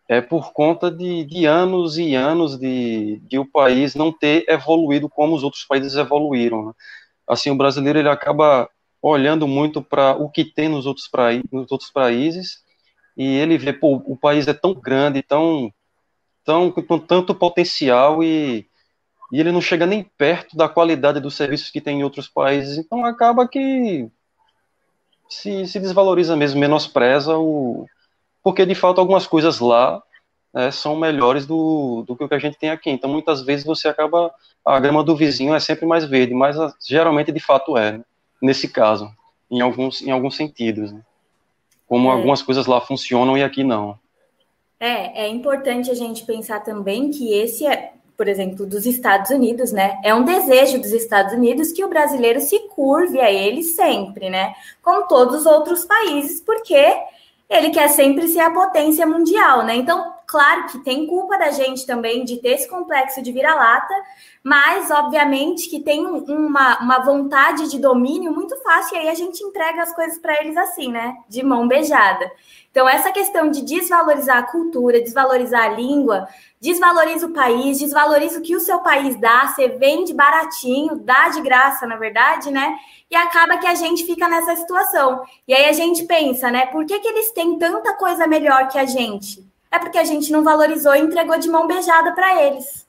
[0.08, 5.08] é por conta de, de anos e anos de, de, o país não ter evoluído
[5.08, 6.66] como os outros países evoluíram.
[6.66, 6.72] Né?
[7.26, 8.68] Assim, o brasileiro ele acaba
[9.00, 11.08] olhando muito para o que tem nos outros,
[11.50, 12.62] nos outros países
[13.16, 15.72] e ele vê, pô, o país é tão grande, tão,
[16.44, 18.66] tão com tanto potencial e
[19.34, 22.78] e ele não chega nem perto da qualidade dos serviços que tem em outros países.
[22.78, 24.08] Então acaba que
[25.28, 27.84] se, se desvaloriza mesmo, menospreza o.
[28.44, 30.02] Porque de fato algumas coisas lá
[30.52, 32.90] né, são melhores do, do que o que a gente tem aqui.
[32.90, 34.32] Então muitas vezes você acaba.
[34.64, 38.04] A grama do vizinho é sempre mais verde, mas ah, geralmente de fato é, né?
[38.40, 39.10] nesse caso,
[39.50, 40.92] em alguns, em alguns sentidos.
[40.92, 41.00] Né?
[41.86, 42.12] Como é.
[42.12, 43.98] algumas coisas lá funcionam e aqui não.
[44.80, 49.72] É, é importante a gente pensar também que esse é, por exemplo, dos Estados Unidos,
[49.72, 49.98] né?
[50.02, 54.54] É um desejo dos Estados Unidos que o brasileiro se curve a ele sempre, né?
[54.82, 56.86] Como todos os outros países, porque
[57.48, 59.76] ele quer sempre ser a potência mundial, né?
[59.76, 63.94] Então, claro que tem culpa da gente também de ter esse complexo de vira-lata,
[64.42, 69.44] mas obviamente que tem uma, uma vontade de domínio muito fácil e aí a gente
[69.44, 71.14] entrega as coisas para eles assim, né?
[71.28, 72.28] De mão beijada.
[72.68, 76.26] Então, essa questão de desvalorizar a cultura, desvalorizar a língua,
[76.60, 81.40] desvaloriza o país, desvaloriza o que o seu país dá, você vende baratinho, dá de
[81.42, 82.76] graça, na verdade, né?
[83.08, 85.22] E acaba que a gente fica nessa situação.
[85.46, 86.66] E aí a gente pensa, né?
[86.66, 89.53] Por que, que eles têm tanta coisa melhor que a gente?
[89.74, 92.86] É porque a gente não valorizou e entregou de mão beijada para eles.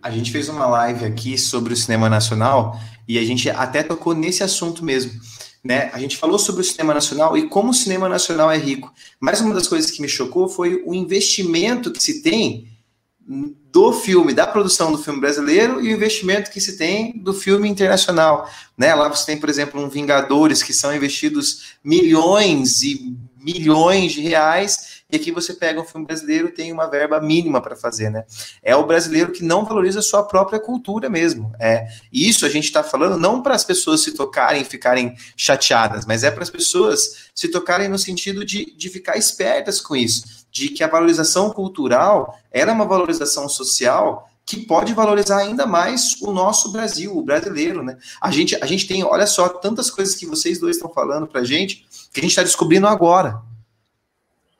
[0.00, 4.14] A gente fez uma live aqui sobre o cinema nacional e a gente até tocou
[4.14, 5.10] nesse assunto mesmo
[5.64, 5.90] né?
[5.94, 8.92] A gente falou sobre o cinema nacional e como o cinema nacional é rico.
[9.18, 12.68] Mas uma das coisas que me chocou foi o investimento que se tem
[13.26, 17.66] do filme, da produção do filme brasileiro e o investimento que se tem do filme
[17.66, 18.46] internacional.
[18.76, 18.94] Né?
[18.94, 25.04] Lá você tem, por exemplo, um Vingadores, que são investidos milhões e milhões de reais,
[25.10, 28.24] e aqui você pega um filme brasileiro tem uma verba mínima para fazer, né?
[28.62, 31.52] É o brasileiro que não valoriza a sua própria cultura mesmo.
[31.60, 35.14] É, e isso a gente está falando não para as pessoas se tocarem e ficarem
[35.36, 39.94] chateadas, mas é para as pessoas se tocarem no sentido de, de ficar espertas com
[39.94, 46.20] isso, de que a valorização cultural era uma valorização social que pode valorizar ainda mais
[46.20, 47.96] o nosso Brasil, o brasileiro, né?
[48.20, 51.40] A gente, a gente tem, olha só, tantas coisas que vocês dois estão falando para
[51.40, 53.40] a gente, que a gente está descobrindo agora.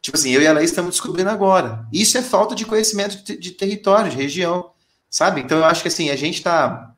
[0.01, 1.87] Tipo assim, eu e a Laís estamos descobrindo agora.
[1.93, 4.71] Isso é falta de conhecimento de, de território, de região,
[5.11, 5.41] sabe?
[5.41, 6.95] Então eu acho que assim, a gente está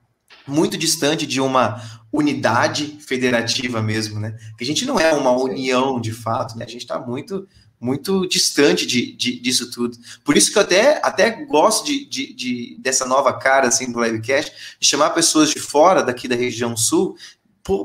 [0.47, 4.37] muito distante de uma unidade federativa mesmo, né?
[4.57, 6.65] Que a gente não é uma união de fato, né?
[6.65, 7.47] A gente está muito
[7.81, 9.97] muito distante de, de, disso tudo.
[10.25, 14.03] Por isso que eu até, até gosto de, de, de, dessa nova cara assim do
[14.03, 17.17] livecast, de chamar pessoas de fora daqui da região sul.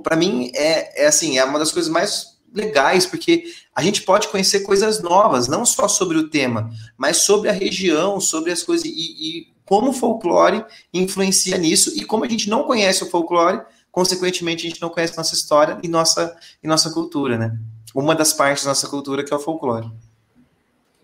[0.04, 4.28] Para mim é, é assim, é uma das coisas mais legais, porque a gente pode
[4.28, 8.86] conhecer coisas novas, não só sobre o tema, mas sobre a região, sobre as coisas
[8.86, 13.62] e, e como o folclore influencia nisso e como a gente não conhece o folclore,
[13.92, 17.58] consequentemente a gente não conhece nossa história e nossa, e nossa cultura, né?
[17.94, 19.92] Uma das partes da nossa cultura que é o folclore.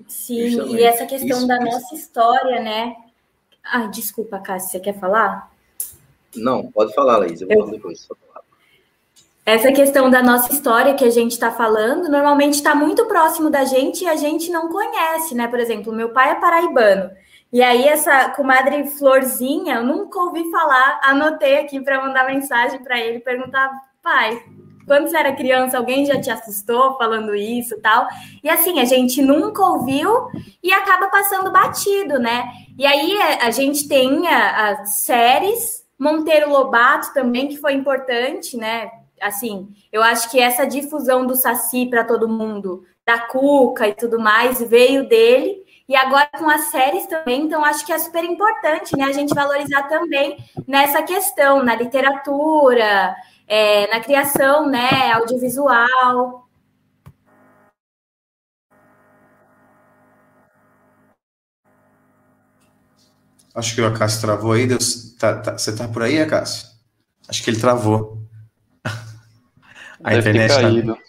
[0.07, 0.75] Sim, Justamente.
[0.75, 1.65] e essa questão isso, da isso.
[1.65, 2.95] nossa história, né?
[3.63, 5.51] Ah, desculpa, Cássio, você quer falar?
[6.35, 7.71] Não, pode falar, Laís, eu vou eu...
[7.71, 8.07] depois
[9.47, 13.63] essa questão da nossa história que a gente está falando, normalmente está muito próximo da
[13.63, 15.47] gente e a gente não conhece, né?
[15.47, 17.09] Por exemplo, meu pai é paraibano.
[17.49, 22.99] E aí, essa comadre Florzinha, eu nunca ouvi falar, anotei aqui para mandar mensagem para
[22.99, 23.71] ele, perguntar,
[24.03, 24.37] pai,
[24.87, 28.07] quando você era criança, alguém já te assustou falando isso tal?
[28.43, 30.27] E assim, a gente nunca ouviu
[30.63, 32.45] e acaba passando batido, né?
[32.79, 38.89] E aí a gente tem as séries, Monteiro Lobato também, que foi importante, né?
[39.21, 44.19] assim, eu acho que essa difusão do Saci para todo mundo, da Cuca e tudo
[44.19, 45.65] mais, veio dele.
[45.87, 49.05] E agora com as séries também, então acho que é super importante, né?
[49.05, 53.15] A gente valorizar também nessa questão, na literatura,
[53.47, 55.11] é, na criação, né?
[55.13, 56.47] Audiovisual.
[63.55, 64.67] Acho que o Acácio travou aí.
[64.67, 66.67] Deus, tá, tá, você tá por aí, Acácio?
[67.27, 68.21] Acho que ele travou.
[70.03, 70.95] A Deve internet ter tá- caído.
[70.95, 71.01] Tá...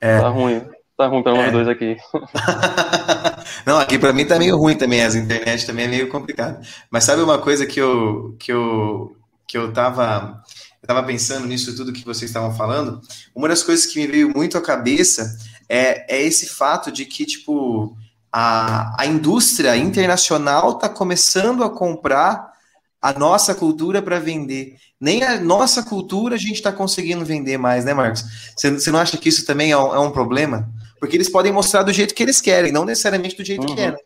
[0.00, 0.20] É.
[0.20, 0.62] tá ruim.
[0.96, 1.50] Tá ruim para nós é.
[1.50, 1.96] dois aqui.
[3.66, 6.64] Não, aqui para mim tá meio ruim também, as internet também é meio complicado.
[6.90, 9.16] Mas sabe uma coisa que eu que eu
[9.48, 10.42] que eu tava
[10.84, 13.00] eu tava pensando nisso tudo que vocês estavam falando?
[13.34, 15.34] Uma das coisas que me veio muito à cabeça
[15.66, 17.96] é, é esse fato de que tipo
[18.30, 22.52] a, a indústria internacional está começando a comprar
[23.00, 24.76] a nossa cultura para vender.
[25.00, 28.22] Nem a nossa cultura a gente está conseguindo vender mais, né, Marcos?
[28.54, 30.68] Você não acha que isso também é um, é um problema?
[31.00, 33.74] Porque eles podem mostrar do jeito que eles querem, não necessariamente do jeito uhum.
[33.74, 33.90] que é.
[33.92, 33.96] Né?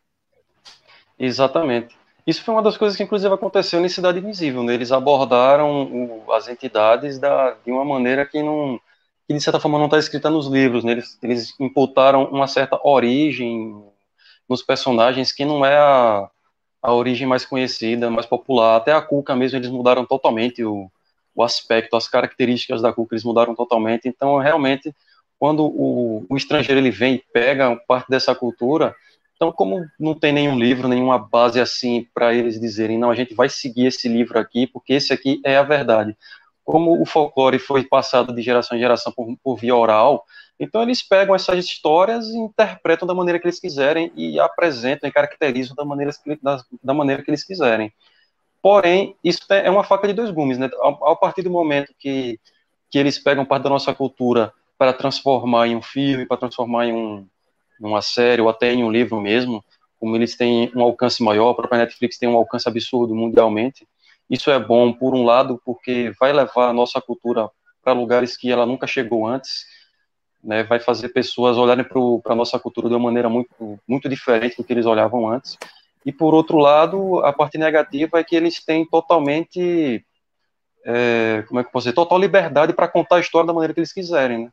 [1.18, 1.97] Exatamente.
[2.28, 4.62] Isso foi uma das coisas que, inclusive, aconteceu em Cidade Invisível.
[4.62, 4.74] Né?
[4.74, 8.78] Eles abordaram o, as entidades da, de uma maneira que, não,
[9.26, 10.84] que, de certa forma, não está escrita nos livros.
[10.84, 10.92] Né?
[10.92, 13.82] Eles, eles imputaram uma certa origem
[14.46, 16.28] nos personagens que não é a,
[16.82, 18.76] a origem mais conhecida, mais popular.
[18.76, 20.90] Até a Cuca mesmo, eles mudaram totalmente o,
[21.34, 24.06] o aspecto, as características da Cuca, eles mudaram totalmente.
[24.06, 24.94] Então, realmente,
[25.38, 28.94] quando o, o estrangeiro ele vem e pega parte dessa cultura,
[29.38, 33.34] então como não tem nenhum livro, nenhuma base assim para eles dizerem, não, a gente
[33.34, 36.16] vai seguir esse livro aqui, porque esse aqui é a verdade.
[36.64, 40.24] Como o folclore foi passado de geração em geração por, por via oral,
[40.58, 45.12] então eles pegam essas histórias e interpretam da maneira que eles quiserem e apresentam e
[45.12, 46.10] caracterizam da maneira,
[46.42, 47.92] da, da maneira que eles quiserem.
[48.60, 50.68] Porém, isso é, é uma faca de dois gumes, né?
[50.82, 52.40] A, a partir do momento que,
[52.90, 56.92] que eles pegam parte da nossa cultura para transformar em um filme, para transformar em
[56.92, 57.28] um,
[57.80, 59.64] uma série ou até em um livro mesmo,
[59.98, 63.86] como eles têm um alcance maior, a própria Netflix tem um alcance absurdo mundialmente.
[64.30, 67.50] Isso é bom, por um lado, porque vai levar a nossa cultura
[67.82, 69.64] para lugares que ela nunca chegou antes,
[70.42, 74.56] né, vai fazer pessoas olharem para a nossa cultura de uma maneira muito, muito diferente
[74.56, 75.56] do que eles olhavam antes.
[76.04, 80.04] E, por outro lado, a parte negativa é que eles têm totalmente,
[80.84, 83.74] é, como é que eu posso dizer, total liberdade para contar a história da maneira
[83.74, 84.50] que eles quiserem, né?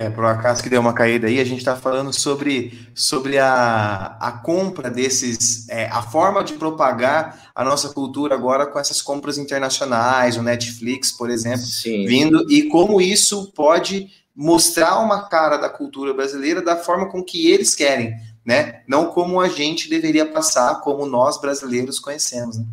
[0.00, 3.36] É, por um acaso que deu uma caída aí, a gente está falando sobre, sobre
[3.36, 9.02] a, a compra desses, é, a forma de propagar a nossa cultura agora com essas
[9.02, 12.06] compras internacionais, o Netflix, por exemplo, Sim.
[12.06, 17.50] vindo, e como isso pode mostrar uma cara da cultura brasileira da forma com que
[17.50, 18.80] eles querem, né?
[18.88, 22.56] Não como a gente deveria passar, como nós brasileiros conhecemos.
[22.56, 22.64] Né?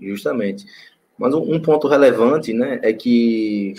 [0.00, 0.64] Justamente.
[1.18, 3.74] Mas um ponto relevante, né, é que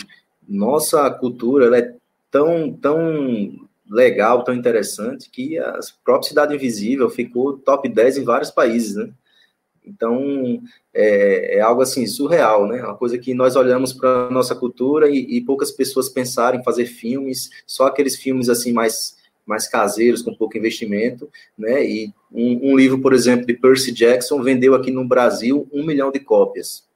[0.49, 1.93] nossa cultura ela é
[2.31, 8.49] tão, tão legal, tão interessante, que a própria Cidade Invisível ficou top 10 em vários
[8.49, 9.09] países, né?
[9.85, 10.61] Então,
[10.93, 12.83] é, é algo assim, surreal, né?
[12.83, 16.63] Uma coisa que nós olhamos para a nossa cultura e, e, poucas pessoas pensaram em
[16.63, 21.27] fazer filmes, só aqueles filmes assim mais, mais caseiros, com pouco investimento,
[21.57, 21.83] né?
[21.83, 26.11] E um, um livro, por exemplo, de Percy Jackson vendeu aqui no Brasil um milhão
[26.11, 26.87] de cópias.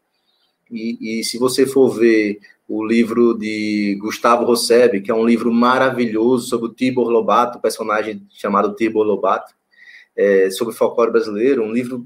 [0.71, 5.51] E, e se você for ver o livro de Gustavo Rosseb, que é um livro
[5.51, 9.53] maravilhoso sobre o Tibor Lobato, personagem chamado Tibor Lobato,
[10.15, 12.03] é, sobre folclore brasileiro, um livro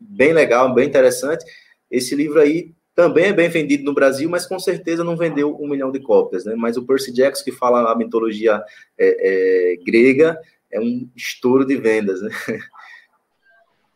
[0.00, 1.44] bem legal, bem interessante.
[1.90, 5.68] Esse livro aí também é bem vendido no Brasil, mas com certeza não vendeu um
[5.68, 6.54] milhão de cópias, né?
[6.56, 8.62] Mas o Percy Jackson, que fala a mitologia
[8.96, 10.38] é, é, grega,
[10.70, 12.30] é um estouro de vendas, né?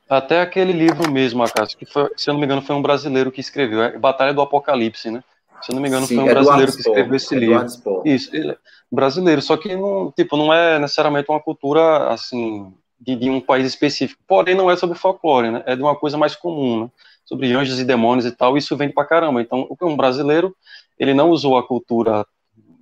[0.09, 3.31] Até aquele livro mesmo, Acácio, que foi, se eu não me engano, foi um brasileiro
[3.31, 5.22] que escreveu, é Batalha do Apocalipse, né?
[5.61, 7.66] Se eu não me engano, Sim, foi um brasileiro que escreveu esse livro.
[8.04, 8.56] Isso, ele,
[8.90, 13.66] brasileiro, só que não, tipo, não é necessariamente uma cultura assim de, de, um país
[13.66, 14.22] específico.
[14.26, 15.62] Porém, não é sobre folclore, né?
[15.66, 16.90] É de uma coisa mais comum, né?
[17.24, 19.42] Sobre anjos e demônios e tal, isso vem pra caramba.
[19.42, 20.56] Então, um brasileiro,
[20.98, 22.26] ele não usou a cultura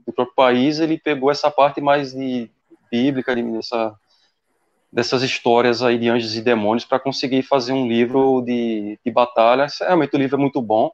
[0.07, 2.49] do próprio país, ele pegou essa parte mais de
[2.91, 3.95] bíblica, de, dessa,
[4.93, 9.67] dessas histórias aí de anjos e demônios para conseguir fazer um livro de, de batalha.
[9.81, 10.93] Realmente o livro é muito bom.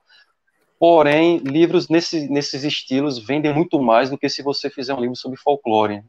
[0.82, 5.14] Porém, livros nesse, nesses estilos vendem muito mais do que se você fizer um livro
[5.14, 6.02] sobre folclore.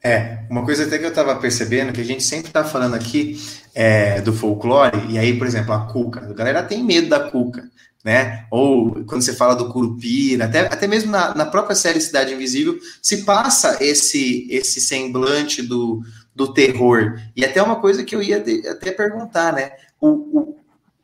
[0.00, 3.36] É, uma coisa até que eu estava percebendo, que a gente sempre está falando aqui
[3.74, 7.68] é, do folclore, e aí, por exemplo, a cuca, a galera tem medo da cuca,
[8.04, 8.46] né?
[8.48, 12.78] Ou quando você fala do curupira, até, até mesmo na, na própria série Cidade Invisível,
[13.02, 16.00] se passa esse, esse semblante do,
[16.32, 17.20] do terror.
[17.34, 19.72] E até uma coisa que eu ia de, até perguntar, né?
[20.00, 20.61] O, o,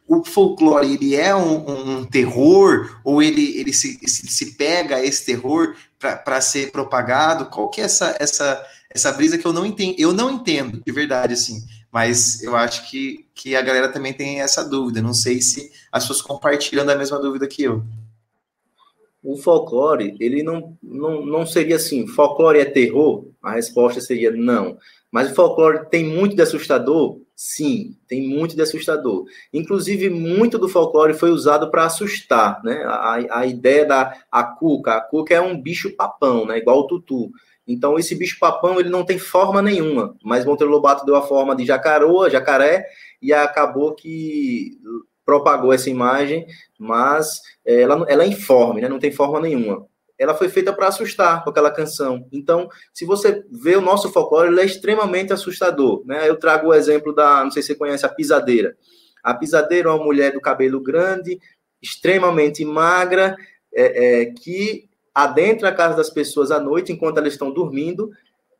[0.09, 5.05] o folclore ele é um, um, terror ou ele, ele se, se, se pega a
[5.05, 7.47] esse terror para ser propagado?
[7.47, 9.95] Qual que é essa, essa, essa brisa que eu não entendo?
[9.99, 11.63] Eu não entendo, de verdade, assim.
[11.93, 15.03] Mas eu acho que, que a galera também tem essa dúvida.
[15.03, 17.83] Não sei se as pessoas compartilham da mesma dúvida que eu.
[19.23, 23.27] O folclore, ele não, não, não seria assim, folclore é terror?
[23.43, 24.79] A resposta seria não.
[25.11, 27.21] Mas o folclore tem muito de assustador?
[27.41, 29.25] Sim, tem muito de assustador.
[29.53, 32.83] Inclusive, muito do folclore foi usado para assustar, né?
[32.85, 36.59] A, a ideia da a cuca, a cuca é um bicho papão, né?
[36.59, 37.31] Igual o tutu.
[37.65, 41.55] Então, esse bicho papão, ele não tem forma nenhuma, mas Monteiro Lobato deu a forma
[41.55, 42.85] de jacaroa, jacaré,
[43.23, 44.77] e acabou que
[45.25, 46.45] propagou essa imagem,
[46.77, 48.89] mas é, ela, ela é informe, né?
[48.89, 49.87] não tem forma nenhuma.
[50.19, 52.27] Ela foi feita para assustar com aquela canção.
[52.33, 56.03] Então, se você vê o nosso folclore, ele é extremamente assustador.
[56.05, 56.29] Né?
[56.29, 58.77] Eu trago o exemplo da, não sei se você conhece, a pisadeira.
[59.23, 61.39] A pisadeira é uma mulher do cabelo grande,
[61.81, 63.37] extremamente magra,
[63.73, 68.11] é, é, que adentra a casa das pessoas à noite, enquanto elas estão dormindo,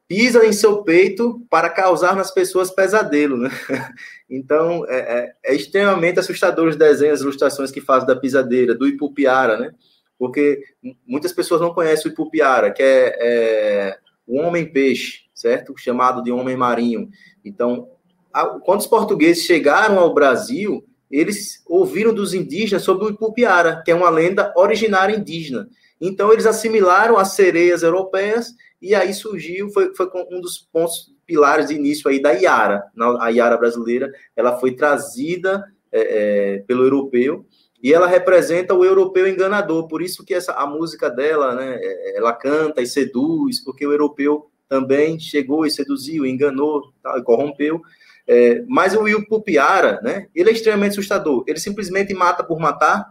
[0.09, 3.51] pisa em seu peito para causar nas pessoas pesadelo, né?
[4.31, 8.87] Então, é, é, é, extremamente assustador os desenhos, as ilustrações que faz da pisadeira, do
[8.87, 9.71] Ipupiara, né?
[10.19, 10.63] Porque
[11.07, 15.75] muitas pessoas não conhecem o Ipupiara, que é, é o homem-peixe, certo?
[15.77, 17.09] Chamado de homem marinho.
[17.45, 17.89] Então,
[18.33, 23.91] a, quando os portugueses chegaram ao Brasil, eles ouviram dos indígenas sobre o Ipupiara, que
[23.91, 25.69] é uma lenda originária indígena.
[26.01, 31.69] Então, eles assimilaram as sereias europeias e aí surgiu, foi, foi um dos pontos pilares
[31.69, 32.85] de início aí da Iara.
[33.21, 37.47] A Iara brasileira, ela foi trazida é, é, pelo europeu
[37.83, 39.87] e ela representa o europeu enganador.
[39.89, 43.93] Por isso que essa, a música dela, né, é, ela canta e seduz, porque o
[43.93, 47.81] europeu também chegou e seduziu, enganou e corrompeu.
[48.27, 51.45] É, mas o Iupupiara, né, ele é extremamente assustador.
[51.47, 53.07] Ele simplesmente mata por matar,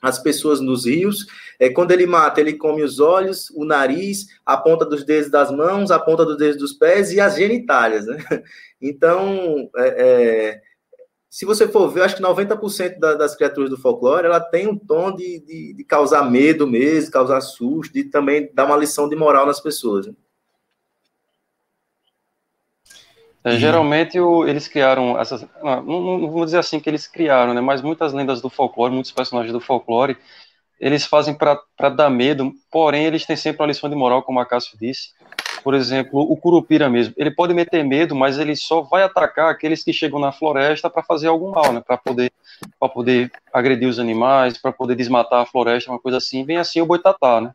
[0.00, 1.26] as pessoas nos rios.
[1.58, 5.50] É, quando ele mata, ele come os olhos, o nariz, a ponta dos dedos das
[5.50, 8.06] mãos, a ponta dos dedos dos pés e as genitálias.
[8.06, 8.18] Né?
[8.82, 10.60] Então, é, é,
[11.30, 14.76] se você for ver, acho que 90% da, das criaturas do folclore, ela tem um
[14.76, 19.14] tom de, de, de, causar medo mesmo, causar susto, e também dar uma lição de
[19.14, 20.08] moral nas pessoas.
[20.08, 20.14] Né?
[23.44, 25.46] É, geralmente o, eles criaram essas.
[25.62, 27.60] Não, não, não, vou dizer assim que eles criaram, né?
[27.60, 30.18] Mas muitas lendas do folclore, muitos personagens do folclore,
[30.80, 34.46] eles fazem para dar medo, porém eles têm sempre uma lição de moral, como a
[34.46, 35.10] Cássio disse.
[35.62, 37.14] Por exemplo, o Curupira mesmo.
[37.16, 41.02] Ele pode meter medo, mas ele só vai atacar aqueles que chegam na floresta para
[41.02, 41.82] fazer algum mal, né?
[41.84, 42.32] Para poder,
[42.94, 46.44] poder agredir os animais, para poder desmatar a floresta, uma coisa assim.
[46.44, 47.52] Vem assim o boitatá, né?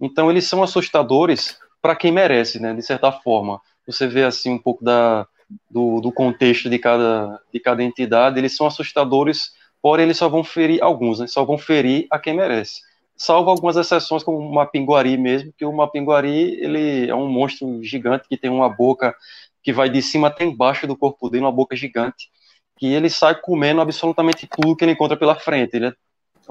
[0.00, 2.72] Então eles são assustadores para quem merece, né?
[2.74, 5.26] De certa forma você vê assim um pouco da,
[5.70, 10.42] do, do, contexto de cada, de cada entidade, eles são assustadores, porém eles só vão
[10.42, 11.26] ferir alguns, né?
[11.26, 12.80] só vão ferir a quem merece.
[13.16, 18.28] Salvo algumas exceções, como o Mapinguari mesmo, que o Mapinguari ele é um monstro gigante
[18.28, 19.14] que tem uma boca
[19.62, 22.28] que vai de cima até embaixo do corpo dele, uma boca gigante,
[22.76, 25.76] que ele sai comendo absolutamente tudo que ele encontra pela frente.
[25.76, 25.92] Ele é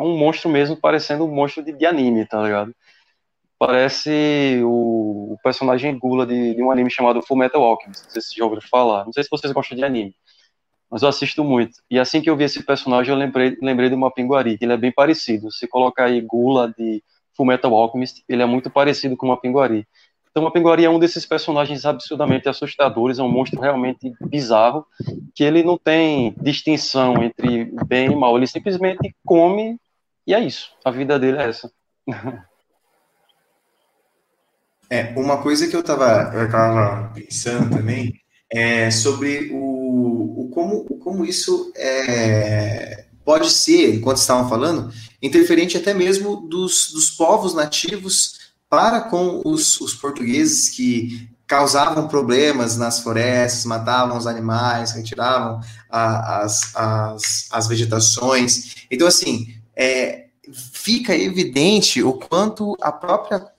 [0.01, 2.73] um monstro mesmo, parecendo um monstro de, de anime, tá ligado?
[3.65, 8.03] parece o, o personagem Gula de, de, um anime chamado Full Metal Alchemist.
[8.03, 9.05] Não sei se já ouviram falar.
[9.05, 10.13] Não sei se vocês gostam de anime,
[10.93, 11.81] mas eu assisto muito.
[11.89, 14.73] E assim que eu vi esse personagem, eu lembrei, lembrei de uma pinguari, que ele
[14.73, 15.51] é bem parecido.
[15.51, 17.03] Se colocar aí Gula de
[17.35, 19.87] Full Metal Alchemist, ele é muito parecido com uma pinguari.
[20.29, 24.85] Então, uma pinguari é um desses personagens absurdamente assustadores, é um monstro realmente bizarro,
[25.33, 29.79] que ele não tem distinção entre bem e mal, ele simplesmente come
[30.27, 30.69] e é isso.
[30.85, 31.71] A vida dele é essa.
[34.89, 38.13] É, uma coisa que eu estava eu tava pensando também
[38.51, 44.91] é sobre o, o como, como isso é, pode ser, enquanto estavam falando,
[45.21, 48.39] interferente até mesmo dos, dos povos nativos
[48.69, 56.41] para com os, os portugueses que causavam problemas nas florestas, matavam os animais, retiravam a,
[56.41, 58.87] as, as, as vegetações.
[58.89, 60.25] Então, assim, é,
[60.71, 63.52] fica evidente o quanto a própria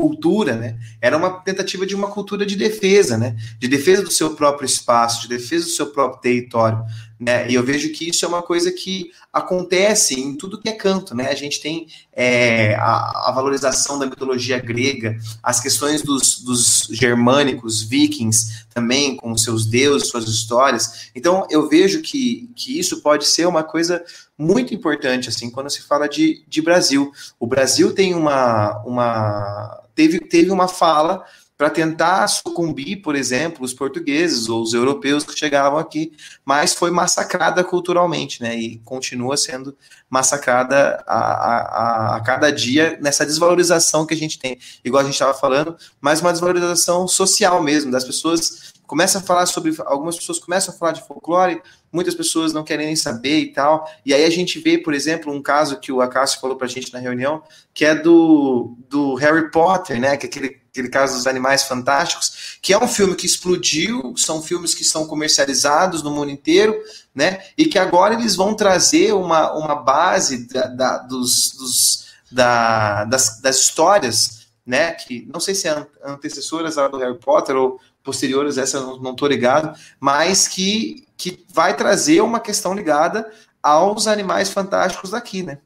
[0.00, 0.78] cultura, né?
[0.98, 3.36] Era uma tentativa de uma cultura de defesa, né?
[3.58, 6.82] De defesa do seu próprio espaço, de defesa do seu próprio território,
[7.20, 7.50] né?
[7.50, 11.14] E eu vejo que isso é uma coisa que acontece em tudo que é canto,
[11.14, 11.28] né?
[11.28, 17.82] A gente tem é, a, a, valorização da mitologia grega, as questões dos, dos germânicos,
[17.82, 21.10] vikings, também com seus deuses, suas histórias.
[21.14, 24.02] Então, eu vejo que, que isso pode ser uma coisa
[24.38, 27.12] muito importante, assim, quando se fala de, de Brasil.
[27.38, 31.22] O Brasil tem uma, uma teve, teve uma fala
[31.60, 36.10] para tentar sucumbir, por exemplo, os portugueses ou os europeus que chegavam aqui,
[36.42, 38.56] mas foi massacrada culturalmente, né?
[38.56, 39.76] E continua sendo
[40.08, 44.58] massacrada a, a, a cada dia nessa desvalorização que a gente tem.
[44.82, 49.44] Igual a gente estava falando, mas uma desvalorização social mesmo, das pessoas começam a falar
[49.44, 49.74] sobre.
[49.84, 51.60] Algumas pessoas começam a falar de folclore,
[51.92, 53.86] muitas pessoas não querem nem saber e tal.
[54.04, 56.70] E aí a gente vê, por exemplo, um caso que o Acácio falou para a
[56.70, 57.42] gente na reunião,
[57.74, 60.16] que é do, do Harry Potter, né?
[60.16, 64.40] Que é aquele aquele caso dos Animais Fantásticos, que é um filme que explodiu, são
[64.40, 66.74] filmes que são comercializados no mundo inteiro,
[67.14, 67.42] né?
[67.58, 73.40] E que agora eles vão trazer uma, uma base da, da dos, dos da, das,
[73.40, 74.92] das histórias, né?
[74.92, 79.28] Que não sei se é antecessoras do Harry Potter ou posteriores, essa eu não estou
[79.28, 83.30] ligado, mas que, que vai trazer uma questão ligada
[83.62, 85.58] aos animais fantásticos daqui, né?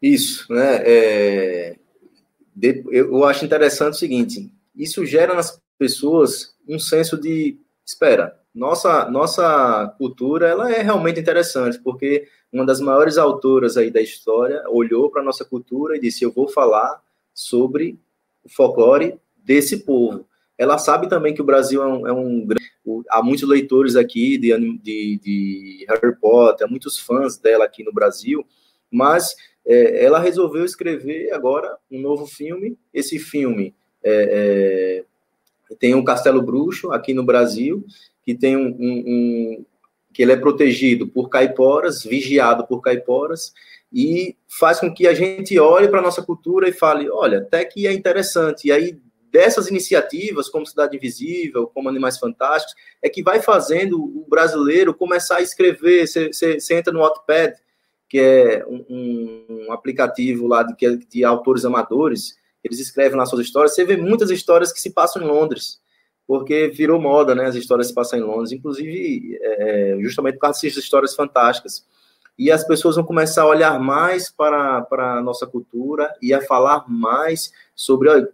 [0.00, 0.82] Isso, né?
[0.84, 1.76] É,
[2.90, 8.38] eu acho interessante o seguinte: isso gera nas pessoas um senso de espera.
[8.54, 14.62] Nossa, nossa cultura ela é realmente interessante porque uma das maiores autoras aí da história
[14.68, 17.02] olhou para nossa cultura e disse: eu vou falar
[17.34, 17.98] sobre
[18.44, 20.26] o folclore desse povo.
[20.58, 22.48] Ela sabe também que o Brasil é um, é um
[23.10, 27.92] há muitos leitores aqui de, de, de Harry Potter, há muitos fãs dela aqui no
[27.92, 28.46] Brasil,
[28.90, 29.34] mas
[29.66, 32.78] é, ela resolveu escrever agora um novo filme.
[32.94, 35.02] Esse filme é,
[35.70, 37.84] é, tem um Castelo Bruxo aqui no Brasil,
[38.24, 39.64] que tem um, um, um,
[40.12, 43.52] que ele é protegido por caiporas, vigiado por caiporas,
[43.92, 47.64] e faz com que a gente olhe para a nossa cultura e fale, olha, até
[47.64, 48.68] que é interessante.
[48.68, 48.98] E aí,
[49.32, 55.36] dessas iniciativas, como Cidade Invisível, como Animais Fantásticos, é que vai fazendo o brasileiro começar
[55.36, 56.06] a escrever.
[56.06, 57.54] Você entra no Wattpad,
[58.08, 63.46] que é um, um aplicativo lá de, é de autores amadores, eles escrevem lá suas
[63.46, 65.80] histórias, você vê muitas histórias que se passam em Londres,
[66.26, 70.60] porque virou moda, né, as histórias se passam em Londres, inclusive é, justamente por causa
[70.60, 71.86] dessas histórias fantásticas.
[72.38, 76.42] E as pessoas vão começar a olhar mais para, para a nossa cultura e a
[76.42, 78.28] falar mais sobre olha,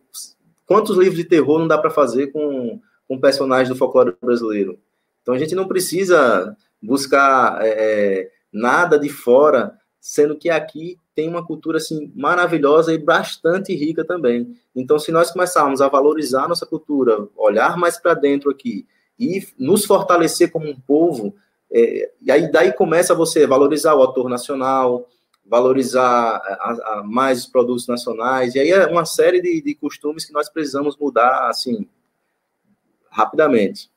[0.67, 4.79] quantos livros de terror não dá para fazer com, com personagens do folclore brasileiro.
[5.21, 11.47] Então a gente não precisa buscar é, nada de fora, sendo que aqui tem uma
[11.47, 14.57] cultura assim maravilhosa e bastante rica também.
[14.75, 18.87] Então, se nós começarmos a valorizar nossa cultura, olhar mais para dentro aqui
[19.19, 21.35] e nos fortalecer como um povo,
[21.71, 25.09] é, e aí daí começa você valorizar o autor nacional,
[25.45, 30.25] valorizar a, a mais os produtos nacionais, e aí é uma série de, de costumes
[30.25, 31.87] que nós precisamos mudar assim
[33.11, 33.91] rapidamente.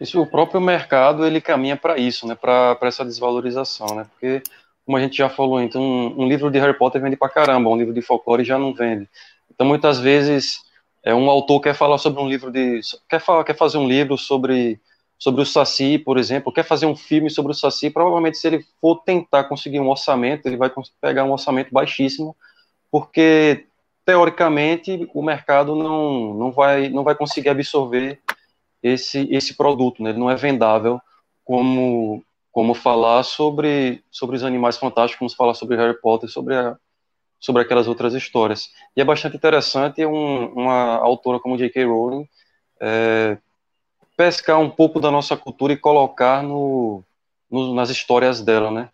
[0.00, 4.42] Isso, o próprio mercado ele caminha para isso, né, para essa desvalorização, né, porque
[4.84, 7.70] como a gente já falou, então um, um, livro de Harry Potter vende para caramba,
[7.70, 9.08] um livro de folclore já não vende.
[9.50, 10.62] Então muitas vezes
[11.02, 14.18] é um autor quer falar sobre um livro de quer falar, quer fazer um livro
[14.18, 14.80] sobre
[15.18, 18.66] sobre o Saci, por exemplo, quer fazer um filme sobre o Saci, provavelmente se ele
[18.80, 20.70] for tentar conseguir um orçamento, ele vai
[21.00, 22.36] pegar um orçamento baixíssimo,
[22.90, 23.64] porque
[24.04, 28.20] teoricamente o mercado não, não vai não vai conseguir absorver
[28.84, 30.10] esse, esse produto, né?
[30.10, 31.00] Ele não é vendável
[31.42, 32.22] como,
[32.52, 36.76] como falar sobre, sobre os animais fantásticos, como falar sobre Harry Potter, sobre, a,
[37.40, 38.70] sobre aquelas outras histórias.
[38.94, 41.84] E é bastante interessante um, uma autora como J.K.
[41.86, 42.28] Rowling
[42.78, 43.38] é,
[44.18, 47.02] pescar um pouco da nossa cultura e colocar no,
[47.50, 48.90] no, nas histórias dela, né?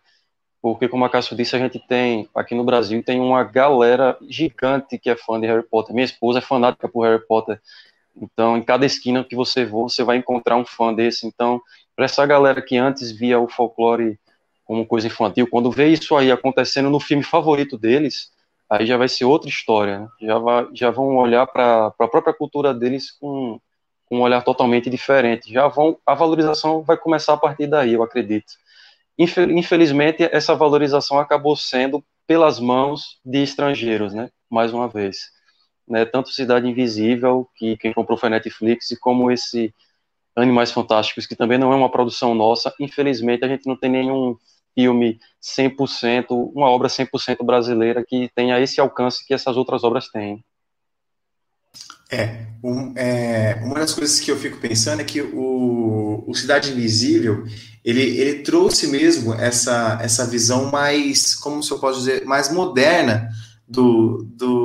[0.61, 4.97] Porque, como a Cássio disse, a gente tem, aqui no Brasil, tem uma galera gigante
[4.97, 5.93] que é fã de Harry Potter.
[5.93, 7.59] Minha esposa é fanática por Harry Potter.
[8.15, 11.25] Então, em cada esquina que você for, você vai encontrar um fã desse.
[11.25, 11.61] Então,
[11.95, 14.19] para essa galera que antes via o folclore
[14.65, 18.31] como coisa infantil, quando vê isso aí acontecendo no filme favorito deles,
[18.69, 19.99] aí já vai ser outra história.
[19.99, 20.07] Né?
[20.21, 23.59] Já, vai, já vão olhar para a própria cultura deles com,
[24.05, 25.51] com um olhar totalmente diferente.
[25.51, 28.53] Já vão, a valorização vai começar a partir daí, eu acredito.
[29.17, 34.29] Infelizmente, essa valorização acabou sendo pelas mãos de estrangeiros, né?
[34.49, 35.31] Mais uma vez
[35.87, 39.73] né, tanto Cidade Invisível, que quem comprou foi a Netflix, e como esse
[40.35, 42.73] Animais Fantásticos, que também não é uma produção nossa.
[42.79, 44.37] Infelizmente, a gente não tem nenhum
[44.73, 46.25] filme 100%,
[46.55, 50.43] uma obra 100% brasileira que tenha esse alcance que essas outras obras têm.
[52.09, 56.71] É, um, é, uma das coisas que eu fico pensando é que o, o Cidade
[56.71, 57.45] Invisível
[57.83, 63.29] ele, ele trouxe mesmo essa, essa visão mais, como se eu posso dizer, mais moderna
[63.67, 64.60] do, do,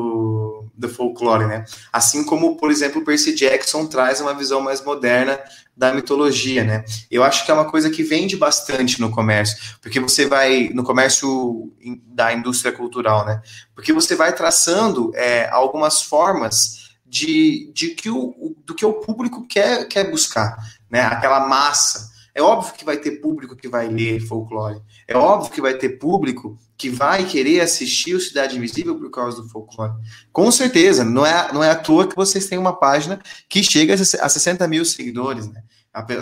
[0.77, 1.65] do folclore, né?
[1.93, 5.39] Assim como, por exemplo, Percy Jackson traz uma visão mais moderna
[5.77, 6.85] da mitologia, né?
[7.11, 10.83] Eu acho que é uma coisa que vende bastante no comércio, porque você vai no
[10.83, 11.73] comércio
[12.07, 13.41] da indústria cultural, né?
[13.75, 19.47] Porque você vai traçando é, algumas formas de, de que o, do que o público
[19.47, 20.57] quer, quer buscar,
[20.91, 21.03] né?
[21.03, 22.15] Aquela massa.
[22.35, 24.83] É óbvio que vai ter público que vai ler folclore.
[25.09, 29.41] É óbvio que vai ter público que vai querer assistir o Cidade Invisível por causa
[29.41, 29.93] do folclore.
[30.33, 33.95] Com certeza, não é, não é à toa que vocês têm uma página que chega
[33.95, 35.63] a 60 mil seguidores, né?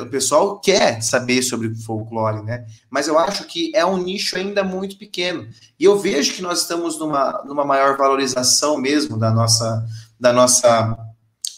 [0.03, 2.65] o pessoal quer saber sobre folclore, né?
[2.89, 5.49] Mas eu acho que é um nicho ainda muito pequeno.
[5.79, 9.85] E eu vejo que nós estamos numa, numa maior valorização mesmo da nossa,
[10.19, 10.97] da nossa,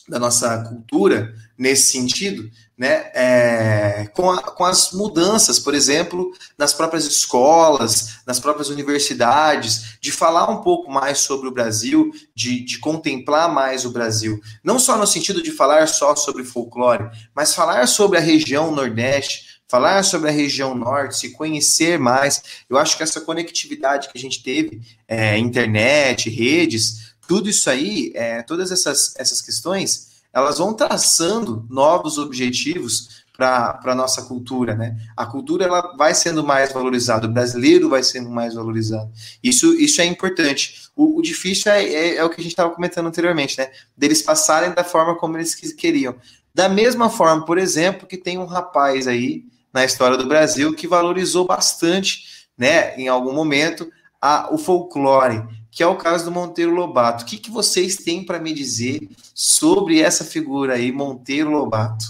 [0.08, 6.74] da nossa cultura nesse sentido, né, é, com, a, com as mudanças, por exemplo, nas
[6.74, 12.78] próprias escolas, nas próprias universidades, de falar um pouco mais sobre o Brasil, de, de
[12.78, 14.40] contemplar mais o Brasil.
[14.62, 19.56] Não só no sentido de falar só sobre folclore, mas falar sobre a região Nordeste,
[19.66, 22.42] falar sobre a região Norte, se conhecer mais.
[22.68, 28.12] Eu acho que essa conectividade que a gente teve, é, internet, redes, tudo isso aí,
[28.14, 34.94] é, todas essas, essas questões elas vão traçando novos objetivos para a nossa cultura, né?
[35.16, 39.10] A cultura ela vai sendo mais valorizada, o brasileiro vai sendo mais valorizado.
[39.42, 40.90] Isso, isso é importante.
[40.94, 43.70] O, o difícil é, é, é, o que a gente estava comentando anteriormente, né?
[43.96, 46.14] Deles passarem da forma como eles queriam.
[46.54, 50.86] Da mesma forma, por exemplo, que tem um rapaz aí na história do Brasil que
[50.86, 55.42] valorizou bastante, né, em algum momento, a, o folclore
[55.76, 57.22] que é o caso do Monteiro Lobato.
[57.22, 62.06] O que, que vocês têm para me dizer sobre essa figura aí, Monteiro Lobato?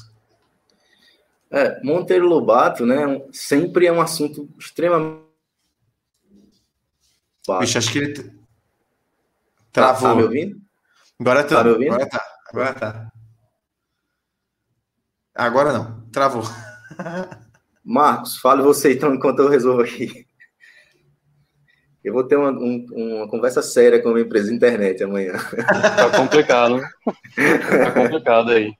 [1.51, 5.27] É, Monteiro Lobato, né, sempre é um assunto extremamente.
[7.45, 8.12] Puxa, acho que ele
[9.73, 10.03] travou.
[10.03, 10.61] Tá, tá me ouvindo?
[11.19, 11.57] Agora tá.
[11.57, 11.95] tá me ouvindo?
[11.95, 12.25] Agora tá.
[12.49, 13.12] Agora tá.
[15.35, 16.09] Agora não.
[16.12, 16.45] Travou.
[17.85, 20.26] Marcos, fale você então enquanto eu resolvo aqui.
[22.07, 25.32] Eu vou ter uma, um, uma conversa séria com a minha empresa de internet amanhã.
[25.96, 26.80] Tá complicado.
[27.04, 28.72] Tá complicado aí.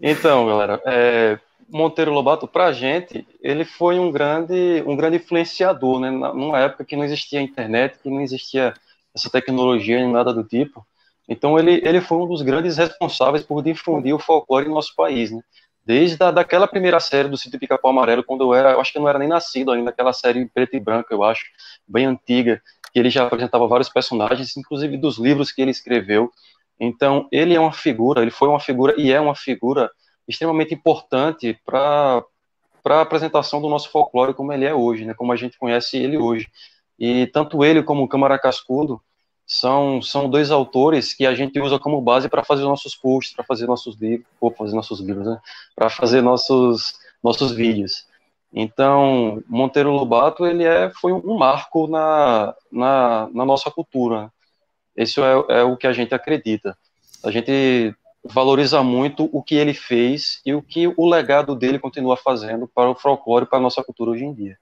[0.00, 5.98] Então, galera, é, Monteiro Lobato, para a gente, ele foi um grande, um grande influenciador,
[5.98, 6.08] né?
[6.08, 8.72] Numa época que não existia internet, que não existia
[9.12, 10.86] essa tecnologia nem nada do tipo.
[11.28, 15.32] Então, ele, ele foi um dos grandes responsáveis por difundir o folclore no nosso país,
[15.32, 15.40] né?
[15.86, 18.98] Desde a, daquela primeira série do Sítio Pica-Pau Amarelo, quando eu era, eu acho que
[18.98, 21.44] eu não era nem nascido ainda, aquela série preto e branco, eu acho,
[21.86, 22.60] bem antiga,
[22.92, 26.28] que ele já apresentava vários personagens, inclusive dos livros que ele escreveu.
[26.80, 29.88] Então, ele é uma figura, ele foi uma figura e é uma figura
[30.26, 32.24] extremamente importante para
[32.84, 36.18] a apresentação do nosso folclore como ele é hoje, né, como a gente conhece ele
[36.18, 36.48] hoje.
[36.98, 39.00] E tanto ele como o Câmara Cascudo
[39.46, 43.44] são, são dois autores que a gente usa como base para fazer nossos posts, para
[43.44, 45.38] fazer nossos livros, ou fazer nossos livros, né?
[45.74, 48.06] Para fazer nossos nossos vídeos.
[48.52, 54.32] Então, Monteiro Lobato ele é foi um marco na, na, na nossa cultura.
[54.96, 56.76] Isso é, é o que a gente acredita.
[57.24, 57.94] A gente
[58.24, 62.90] valoriza muito o que ele fez e o que o legado dele continua fazendo para
[62.90, 64.58] o folclore, para a nossa cultura hoje em dia.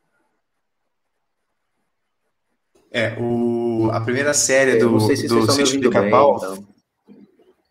[2.96, 6.36] É, o, a primeira série do, se do Sítio Pica-Pau.
[6.36, 6.64] Então.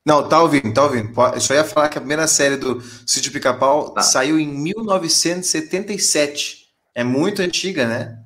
[0.05, 1.13] Não, tá ouvindo, tá ouvindo.
[1.33, 4.01] Eu só ia falar que a primeira série do Sítio Pica-Pau tá.
[4.01, 6.67] saiu em 1977.
[6.93, 8.19] É muito antiga, né?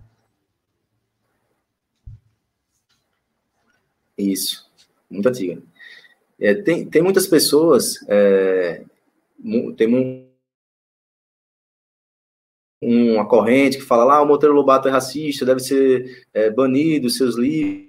[4.18, 4.68] Isso,
[5.08, 5.62] muito antiga.
[6.40, 8.82] É, tem, tem muitas pessoas, é,
[9.78, 10.27] tem um,
[12.82, 17.10] uma corrente que fala lá, ah, o Monteiro Lobato é racista, deve ser é, banido,
[17.10, 17.88] seus livros.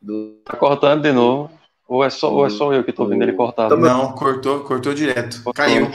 [0.00, 0.40] Do...
[0.44, 1.50] Tá cortando de novo.
[1.86, 3.76] Ou é só, ou é só eu que tô vendo ele cortado?
[3.76, 5.42] Não, cortou, cortou direto.
[5.42, 5.52] Cortou.
[5.52, 5.88] Caiu.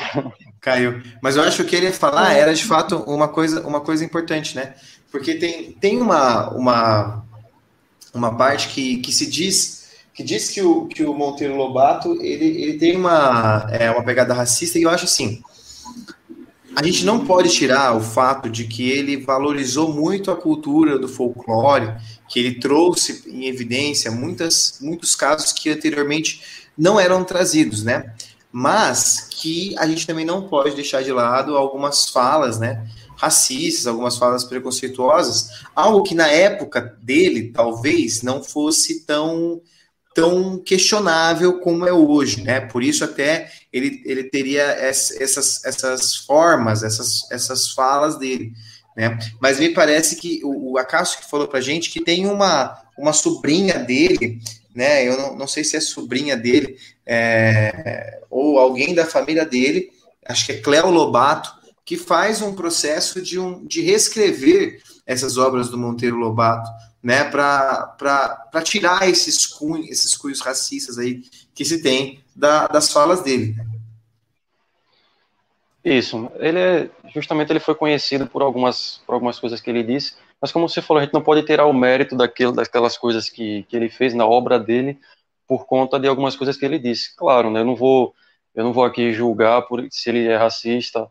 [0.59, 1.01] Caiu.
[1.23, 4.57] Mas eu acho que ele ia falar era de fato uma coisa, uma coisa importante,
[4.57, 4.76] né?
[5.09, 7.26] Porque tem, tem uma, uma,
[8.13, 9.84] uma parte que, que se diz
[10.16, 14.34] que diz que o, que o Monteiro Lobato ele, ele tem uma, é, uma pegada
[14.34, 15.43] racista, e eu acho assim:
[16.74, 21.09] a gente não pode tirar o fato de que ele valorizou muito a cultura do
[21.09, 21.93] folclore,
[22.30, 26.41] que ele trouxe em evidência muitas, muitos casos que anteriormente
[26.78, 28.13] não eram trazidos, né?
[28.49, 32.88] Mas que a gente também não pode deixar de lado algumas falas, né?
[33.18, 39.61] Racistas, algumas falas preconceituosas, algo que na época dele talvez não fosse tão
[40.16, 42.61] tão questionável como é hoje, né?
[42.61, 48.53] Por isso até ele, ele teria essas, essas formas, essas, essas falas dele,
[48.95, 49.20] né?
[49.41, 53.11] Mas me parece que o, o Acácio que falou pra gente que tem uma, uma
[53.11, 54.39] sobrinha dele,
[54.74, 55.05] né?
[55.05, 59.89] Eu não, não sei se é sobrinha dele é, ou alguém da família dele,
[60.26, 61.53] acho que é Cléo Lobato,
[61.84, 66.70] que faz um processo de, um, de reescrever essas obras do Monteiro Lobato,
[67.06, 71.22] né, para tirar esses cunhos, esses cunhos racistas aí
[71.53, 73.56] que se tem da, das falas dele.
[75.84, 80.16] Isso, ele é, justamente ele foi conhecido por algumas, por algumas coisas que ele disse,
[80.41, 83.62] mas como você falou, a gente não pode tirar o mérito daquilo, daquelas coisas que,
[83.70, 84.99] que ele fez na obra dele
[85.47, 87.16] por conta de algumas coisas que ele disse.
[87.16, 88.16] Claro, né, eu não vou
[88.56, 91.08] eu não vou aqui julgar por se ele é racista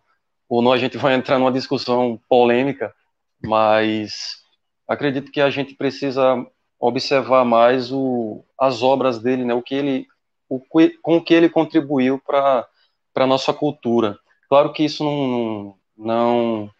[0.49, 2.92] ou não, a gente vai entrar numa discussão polêmica,
[3.40, 4.43] mas
[4.87, 6.47] acredito que a gente precisa
[6.78, 10.07] observar mais o, as obras dele, né, o que ele,
[10.49, 10.61] o,
[11.03, 12.66] com que ele contribuiu para
[13.14, 14.18] a nossa cultura.
[14.49, 16.70] Claro que isso não, não,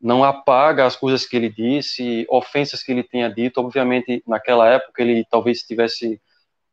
[0.00, 3.60] não apaga as coisas que ele disse, ofensas que ele tenha dito.
[3.60, 6.20] Obviamente, naquela época, ele talvez tivesse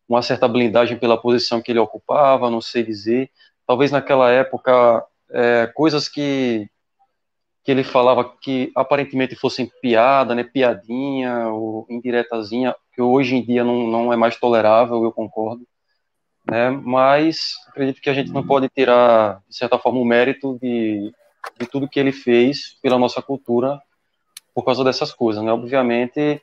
[0.07, 3.31] uma certa blindagem pela posição que ele ocupava, não sei dizer.
[3.65, 6.69] Talvez naquela época, é, coisas que,
[7.63, 13.63] que ele falava que aparentemente fossem piada, né, piadinha ou indiretazinha, que hoje em dia
[13.63, 15.65] não, não é mais tolerável, eu concordo
[16.45, 16.69] né?
[16.69, 21.13] Mas acredito que a gente não pode tirar, de certa forma, o mérito de,
[21.59, 23.81] de tudo que ele fez pela nossa cultura
[24.53, 25.51] por causa dessas coisas, né?
[25.51, 26.41] Obviamente,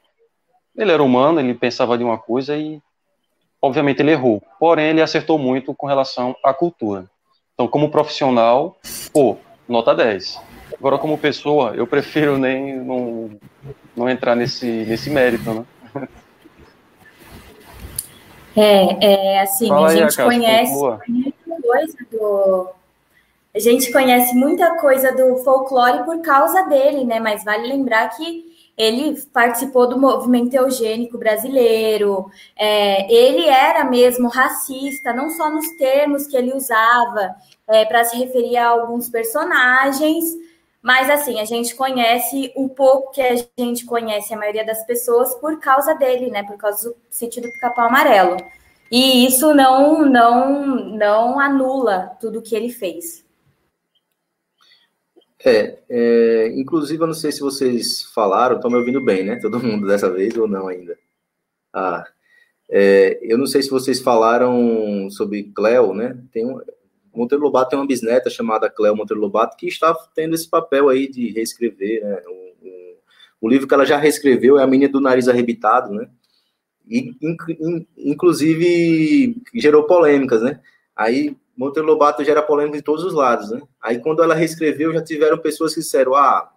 [0.77, 2.81] ele era humano, ele pensava de uma coisa e,
[3.61, 4.43] obviamente, ele errou.
[4.59, 7.11] Porém, ele acertou muito com relação à cultura.
[7.55, 8.79] Então, como profissional,
[9.13, 9.37] pô,
[9.69, 10.41] nota 10.
[10.79, 13.31] Agora, como pessoa, eu prefiro nem não,
[13.97, 15.65] não entrar nesse, nesse mérito, né?
[18.57, 20.75] É, é assim, Fala a gente aí, conhece
[21.07, 22.71] muita coisa do.
[23.55, 27.21] A gente conhece muita coisa do folclore por causa dele, né?
[27.21, 35.13] Mas vale lembrar que ele participou do movimento eugênico brasileiro, é, ele era mesmo racista,
[35.13, 37.35] não só nos termos que ele usava
[37.69, 40.25] é, para se referir a alguns personagens,
[40.83, 45.35] mas assim, a gente conhece um pouco que a gente conhece a maioria das pessoas
[45.35, 46.43] por causa dele, né?
[46.45, 48.37] Por causa do sítio do Pica-Pau Amarelo.
[48.91, 50.65] E isso não, não,
[50.97, 53.25] não anula tudo que ele fez.
[55.45, 59.37] É, é, inclusive, eu não sei se vocês falaram, estão me ouvindo bem, né?
[59.37, 60.97] Todo mundo dessa vez ou não ainda?
[61.73, 62.05] Ah,
[62.71, 66.17] é, eu não sei se vocês falaram sobre Cleo, né?
[66.33, 66.61] Tem um,
[67.19, 71.09] Monteiro Lobato tem uma bisneta chamada Cleo Monteiro Lobato que está tendo esse papel aí
[71.09, 72.23] de reescrever, né?
[72.27, 72.97] O, o,
[73.43, 76.09] o, livro que ela já reescreveu é A Menina do Nariz Arrebitado, né?
[76.89, 77.15] E,
[77.99, 80.61] inclusive, gerou polêmicas, né?
[80.97, 83.61] Aí Monteiro Lobato gera polêmica de todos os lados, né?
[83.83, 86.51] Aí quando ela reescreveu, já tiveram pessoas que disseram, ah,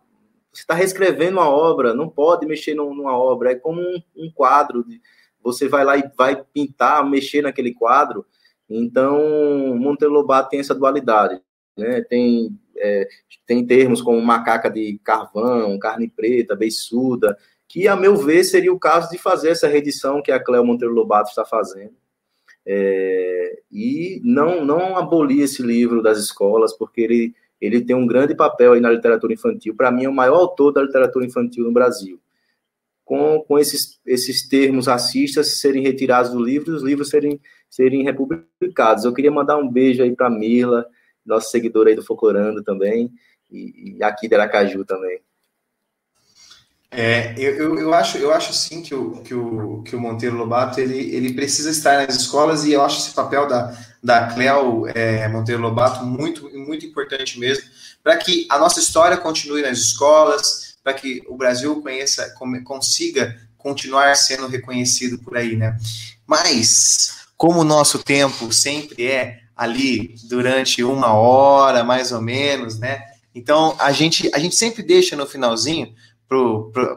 [0.54, 4.86] você está reescrevendo uma obra, não pode mexer numa obra, é como um, um quadro,
[5.42, 8.26] você vai lá e vai pintar, mexer naquele quadro,
[8.74, 11.42] então, Monteiro Lobato tem essa dualidade,
[11.78, 12.02] né?
[12.02, 13.08] Tem, é,
[13.46, 18.80] tem termos como macaca de carvão, carne preta, beiçuda, que, a meu ver, seria o
[18.80, 21.94] caso de fazer essa reedição que a Cléo Monteiro Lobato está fazendo.
[22.66, 28.36] É, e não, não abolir esse livro das escolas, porque ele, ele tem um grande
[28.36, 29.76] papel aí na literatura infantil.
[29.76, 32.21] Para mim, é o maior autor da literatura infantil no Brasil
[33.04, 37.40] com, com esses, esses termos racistas serem retirados do livro e os livros serem,
[37.70, 39.06] serem republicados.
[39.06, 40.86] Eu queria mandar um beijo aí para Mirla,
[41.26, 43.12] nossa seguidora aí do Focorando também,
[43.50, 45.20] e, e aqui de Aracaju também.
[46.94, 50.36] É, eu, eu, eu, acho, eu acho sim que o, que o, que o Monteiro
[50.36, 53.74] Lobato ele, ele precisa estar nas escolas e eu acho esse papel da,
[54.04, 57.64] da Cleo é, Monteiro Lobato muito, muito importante mesmo,
[58.04, 64.16] para que a nossa história continue nas escolas, para que o Brasil conheça, consiga continuar
[64.16, 65.78] sendo reconhecido por aí, né?
[66.26, 73.04] Mas, como o nosso tempo sempre é ali durante uma hora, mais ou menos, né?
[73.34, 75.94] Então, a gente, a gente sempre deixa no finalzinho,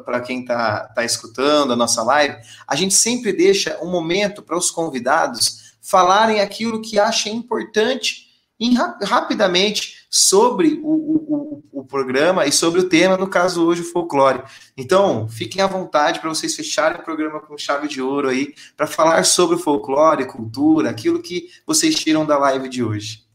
[0.04, 4.56] para quem está tá escutando a nossa live, a gente sempre deixa um momento para
[4.56, 8.28] os convidados falarem aquilo que achem importante
[8.58, 13.90] em, rapidamente sobre o, o, o, programa e sobre o tema, no caso hoje, o
[13.90, 14.44] folclore.
[14.76, 18.86] Então, fiquem à vontade para vocês fecharem o programa com chave de ouro aí, para
[18.86, 23.26] falar sobre o folclore, cultura, aquilo que vocês tiram da live de hoje.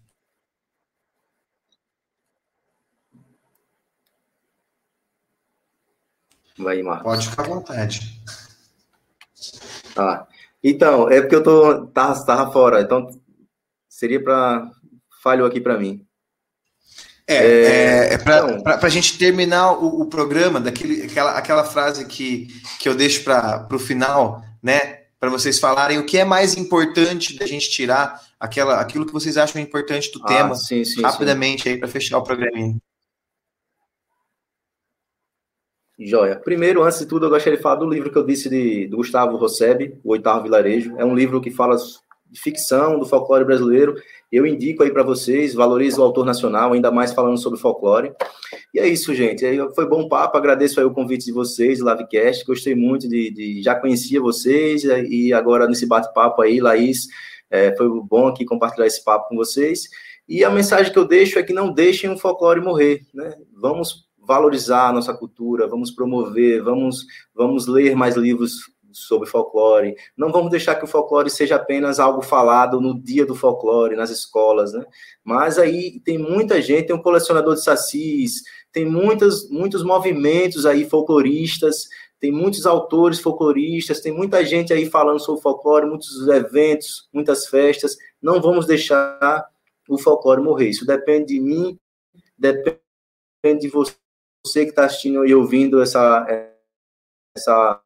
[6.57, 7.03] Vai, Marcos.
[7.03, 8.21] Pode ficar à vontade.
[9.97, 10.25] Ah,
[10.63, 13.09] então, é porque eu tô, tava, tava fora, então
[13.89, 14.71] seria para
[15.21, 16.08] falhou aqui para mim.
[17.31, 22.03] É, é, é para então, a gente terminar o, o, programa, daquele, aquela, aquela frase
[22.05, 22.47] que,
[22.79, 25.01] que eu deixo para o final, né?
[25.19, 29.37] Para vocês falarem o que é mais importante da gente tirar, aquela, aquilo que vocês
[29.37, 31.69] acham importante do ah, tema, sim, sim, rapidamente sim.
[31.69, 32.75] aí para fechar o programinha.
[35.99, 36.37] Joia.
[36.37, 38.97] Primeiro, antes de tudo, eu gostaria de falar do livro que eu disse de, do
[38.97, 40.95] Gustavo Rosseb, O Oitavo Vilarejo.
[40.97, 41.75] É um livro que fala
[42.29, 43.95] de ficção do folclore brasileiro.
[44.31, 48.11] Eu indico aí para vocês, valorize o autor nacional, ainda mais falando sobre folclore.
[48.73, 49.43] E é isso, gente.
[49.73, 53.75] Foi bom papo, agradeço aí o convite de vocês, Livecast, gostei muito de, de já
[53.75, 57.07] conhecia vocês e agora nesse bate-papo aí, Laís,
[57.49, 59.89] é, foi bom aqui compartilhar esse papo com vocês.
[60.27, 63.33] E a mensagem que eu deixo é que não deixem o folclore morrer, né?
[63.51, 67.03] Vamos valorizar a nossa cultura, vamos promover, vamos,
[67.33, 69.95] vamos ler mais livros sobre folclore.
[70.17, 74.09] Não vamos deixar que o folclore seja apenas algo falado no dia do folclore, nas
[74.09, 74.85] escolas, né?
[75.23, 80.87] Mas aí tem muita gente, tem um colecionador de sacis, tem muitas, muitos movimentos aí
[80.89, 81.87] folcloristas,
[82.19, 87.95] tem muitos autores folcloristas, tem muita gente aí falando sobre folclore, muitos eventos, muitas festas.
[88.21, 89.47] Não vamos deixar
[89.87, 90.69] o folclore morrer.
[90.69, 91.79] Isso depende de mim,
[92.37, 93.95] depende de você
[94.53, 96.25] que está assistindo e ouvindo essa,
[97.35, 97.81] essa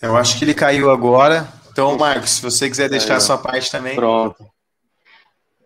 [0.00, 1.48] Eu acho que ele caiu agora.
[1.70, 3.94] Então, Marcos, se você quiser deixar a sua parte também.
[3.94, 4.46] Pronto.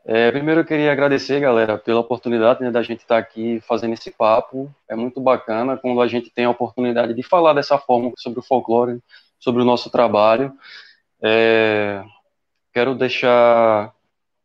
[0.05, 4.11] É, primeiro eu queria agradecer, galera, pela oportunidade né, da gente estar aqui fazendo esse
[4.11, 4.75] papo.
[4.89, 8.43] É muito bacana quando a gente tem a oportunidade de falar dessa forma sobre o
[8.43, 9.01] folclore,
[9.39, 10.53] sobre o nosso trabalho.
[11.23, 12.03] É,
[12.73, 13.93] quero deixar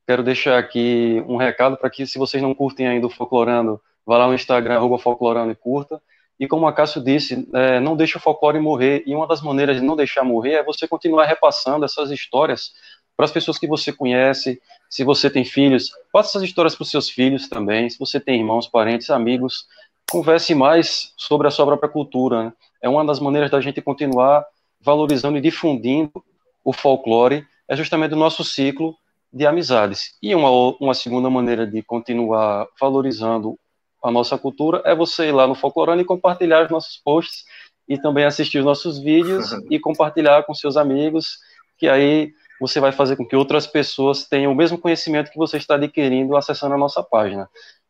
[0.06, 4.18] quero deixar aqui um recado para que, se vocês não curtem ainda o Folclorando, vá
[4.18, 6.02] lá no Instagram, arroba Folclorando e curta.
[6.40, 9.04] E como a Cássio disse, é, não deixe o folclore morrer.
[9.06, 12.72] E uma das maneiras de não deixar morrer é você continuar repassando essas histórias
[13.16, 14.62] para as pessoas que você conhece.
[14.90, 17.90] Se você tem filhos, passe essas histórias para os seus filhos também.
[17.90, 19.66] Se você tem irmãos, parentes, amigos,
[20.10, 22.46] converse mais sobre a sua própria cultura.
[22.46, 22.54] Né?
[22.84, 24.46] É uma das maneiras da gente continuar
[24.80, 26.24] valorizando e difundindo
[26.64, 27.46] o folclore.
[27.68, 28.96] É justamente o nosso ciclo
[29.34, 30.16] de amizades.
[30.22, 33.58] E uma, uma segunda maneira de continuar valorizando
[34.04, 37.44] a nossa cultura é você ir lá no Folclorando e compartilhar os nossos posts
[37.88, 41.38] e também assistir os nossos vídeos e compartilhar com seus amigos,
[41.78, 45.58] que aí você vai fazer com que outras pessoas tenham o mesmo conhecimento que você
[45.58, 47.50] está adquirindo acessando a nossa página.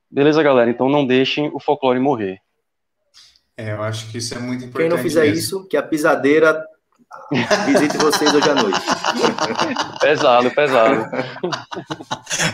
[0.10, 0.70] Beleza, galera?
[0.70, 2.40] Então não deixem o folclore morrer.
[3.56, 4.90] É, eu acho que isso é muito importante.
[4.90, 5.38] Quem não fizer mesmo.
[5.38, 6.64] isso, que a pisadeira
[7.66, 8.82] Visite vocês hoje à noite.
[10.00, 11.10] Pesado, pesado.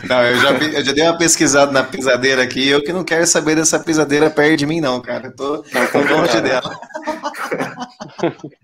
[0.08, 2.68] Não, eu já, eu já dei uma pesquisada na pisadeira aqui.
[2.68, 5.26] Eu que não quero saber dessa pisadeira perto de mim, não, cara.
[5.26, 6.78] Eu tô, tô longe dela.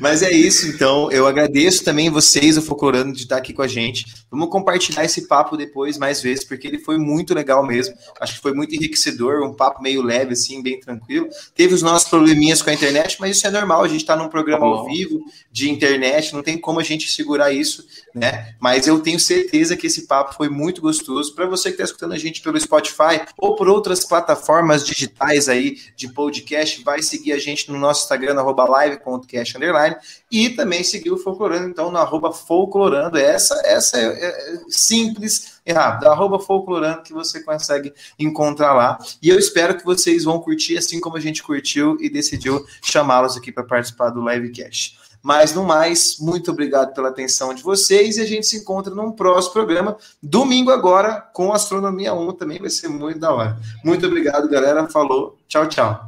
[0.00, 1.10] Mas é isso, então.
[1.10, 4.04] Eu agradeço também vocês, o Focorando, de estar aqui com a gente.
[4.30, 7.94] Vamos compartilhar esse papo depois mais vezes, porque ele foi muito legal mesmo.
[8.20, 11.28] Acho que foi muito enriquecedor, um papo meio leve, assim, bem tranquilo.
[11.54, 13.82] Teve os nossos probleminhas com a internet, mas isso é normal.
[13.82, 17.52] A gente está num programa ao vivo de internet, não tem como a gente segurar
[17.52, 17.84] isso,
[18.14, 18.54] né?
[18.60, 21.34] Mas eu tenho certeza que esse papo foi muito gostoso.
[21.34, 25.78] Para você que está escutando a gente pelo Spotify ou por outras plataformas digitais aí
[25.96, 29.96] de podcast, vai seguir a gente no nosso Instagram, live.cast underline,
[30.30, 33.18] e também seguir o Folclorando, então, no arroba Folclorando.
[33.18, 38.98] Essa, essa é, é simples e rápida, arroba Folclorando, que você consegue encontrar lá.
[39.22, 43.36] E eu espero que vocês vão curtir, assim como a gente curtiu e decidiu chamá-los
[43.36, 44.98] aqui para participar do livecast.
[45.22, 49.10] Mas no mais, muito obrigado pela atenção de vocês e a gente se encontra num
[49.10, 53.58] próximo programa, domingo agora, com Astronomia 1 também vai ser muito da hora.
[53.84, 54.86] Muito obrigado, galera.
[54.88, 55.36] Falou.
[55.48, 56.06] Tchau, tchau.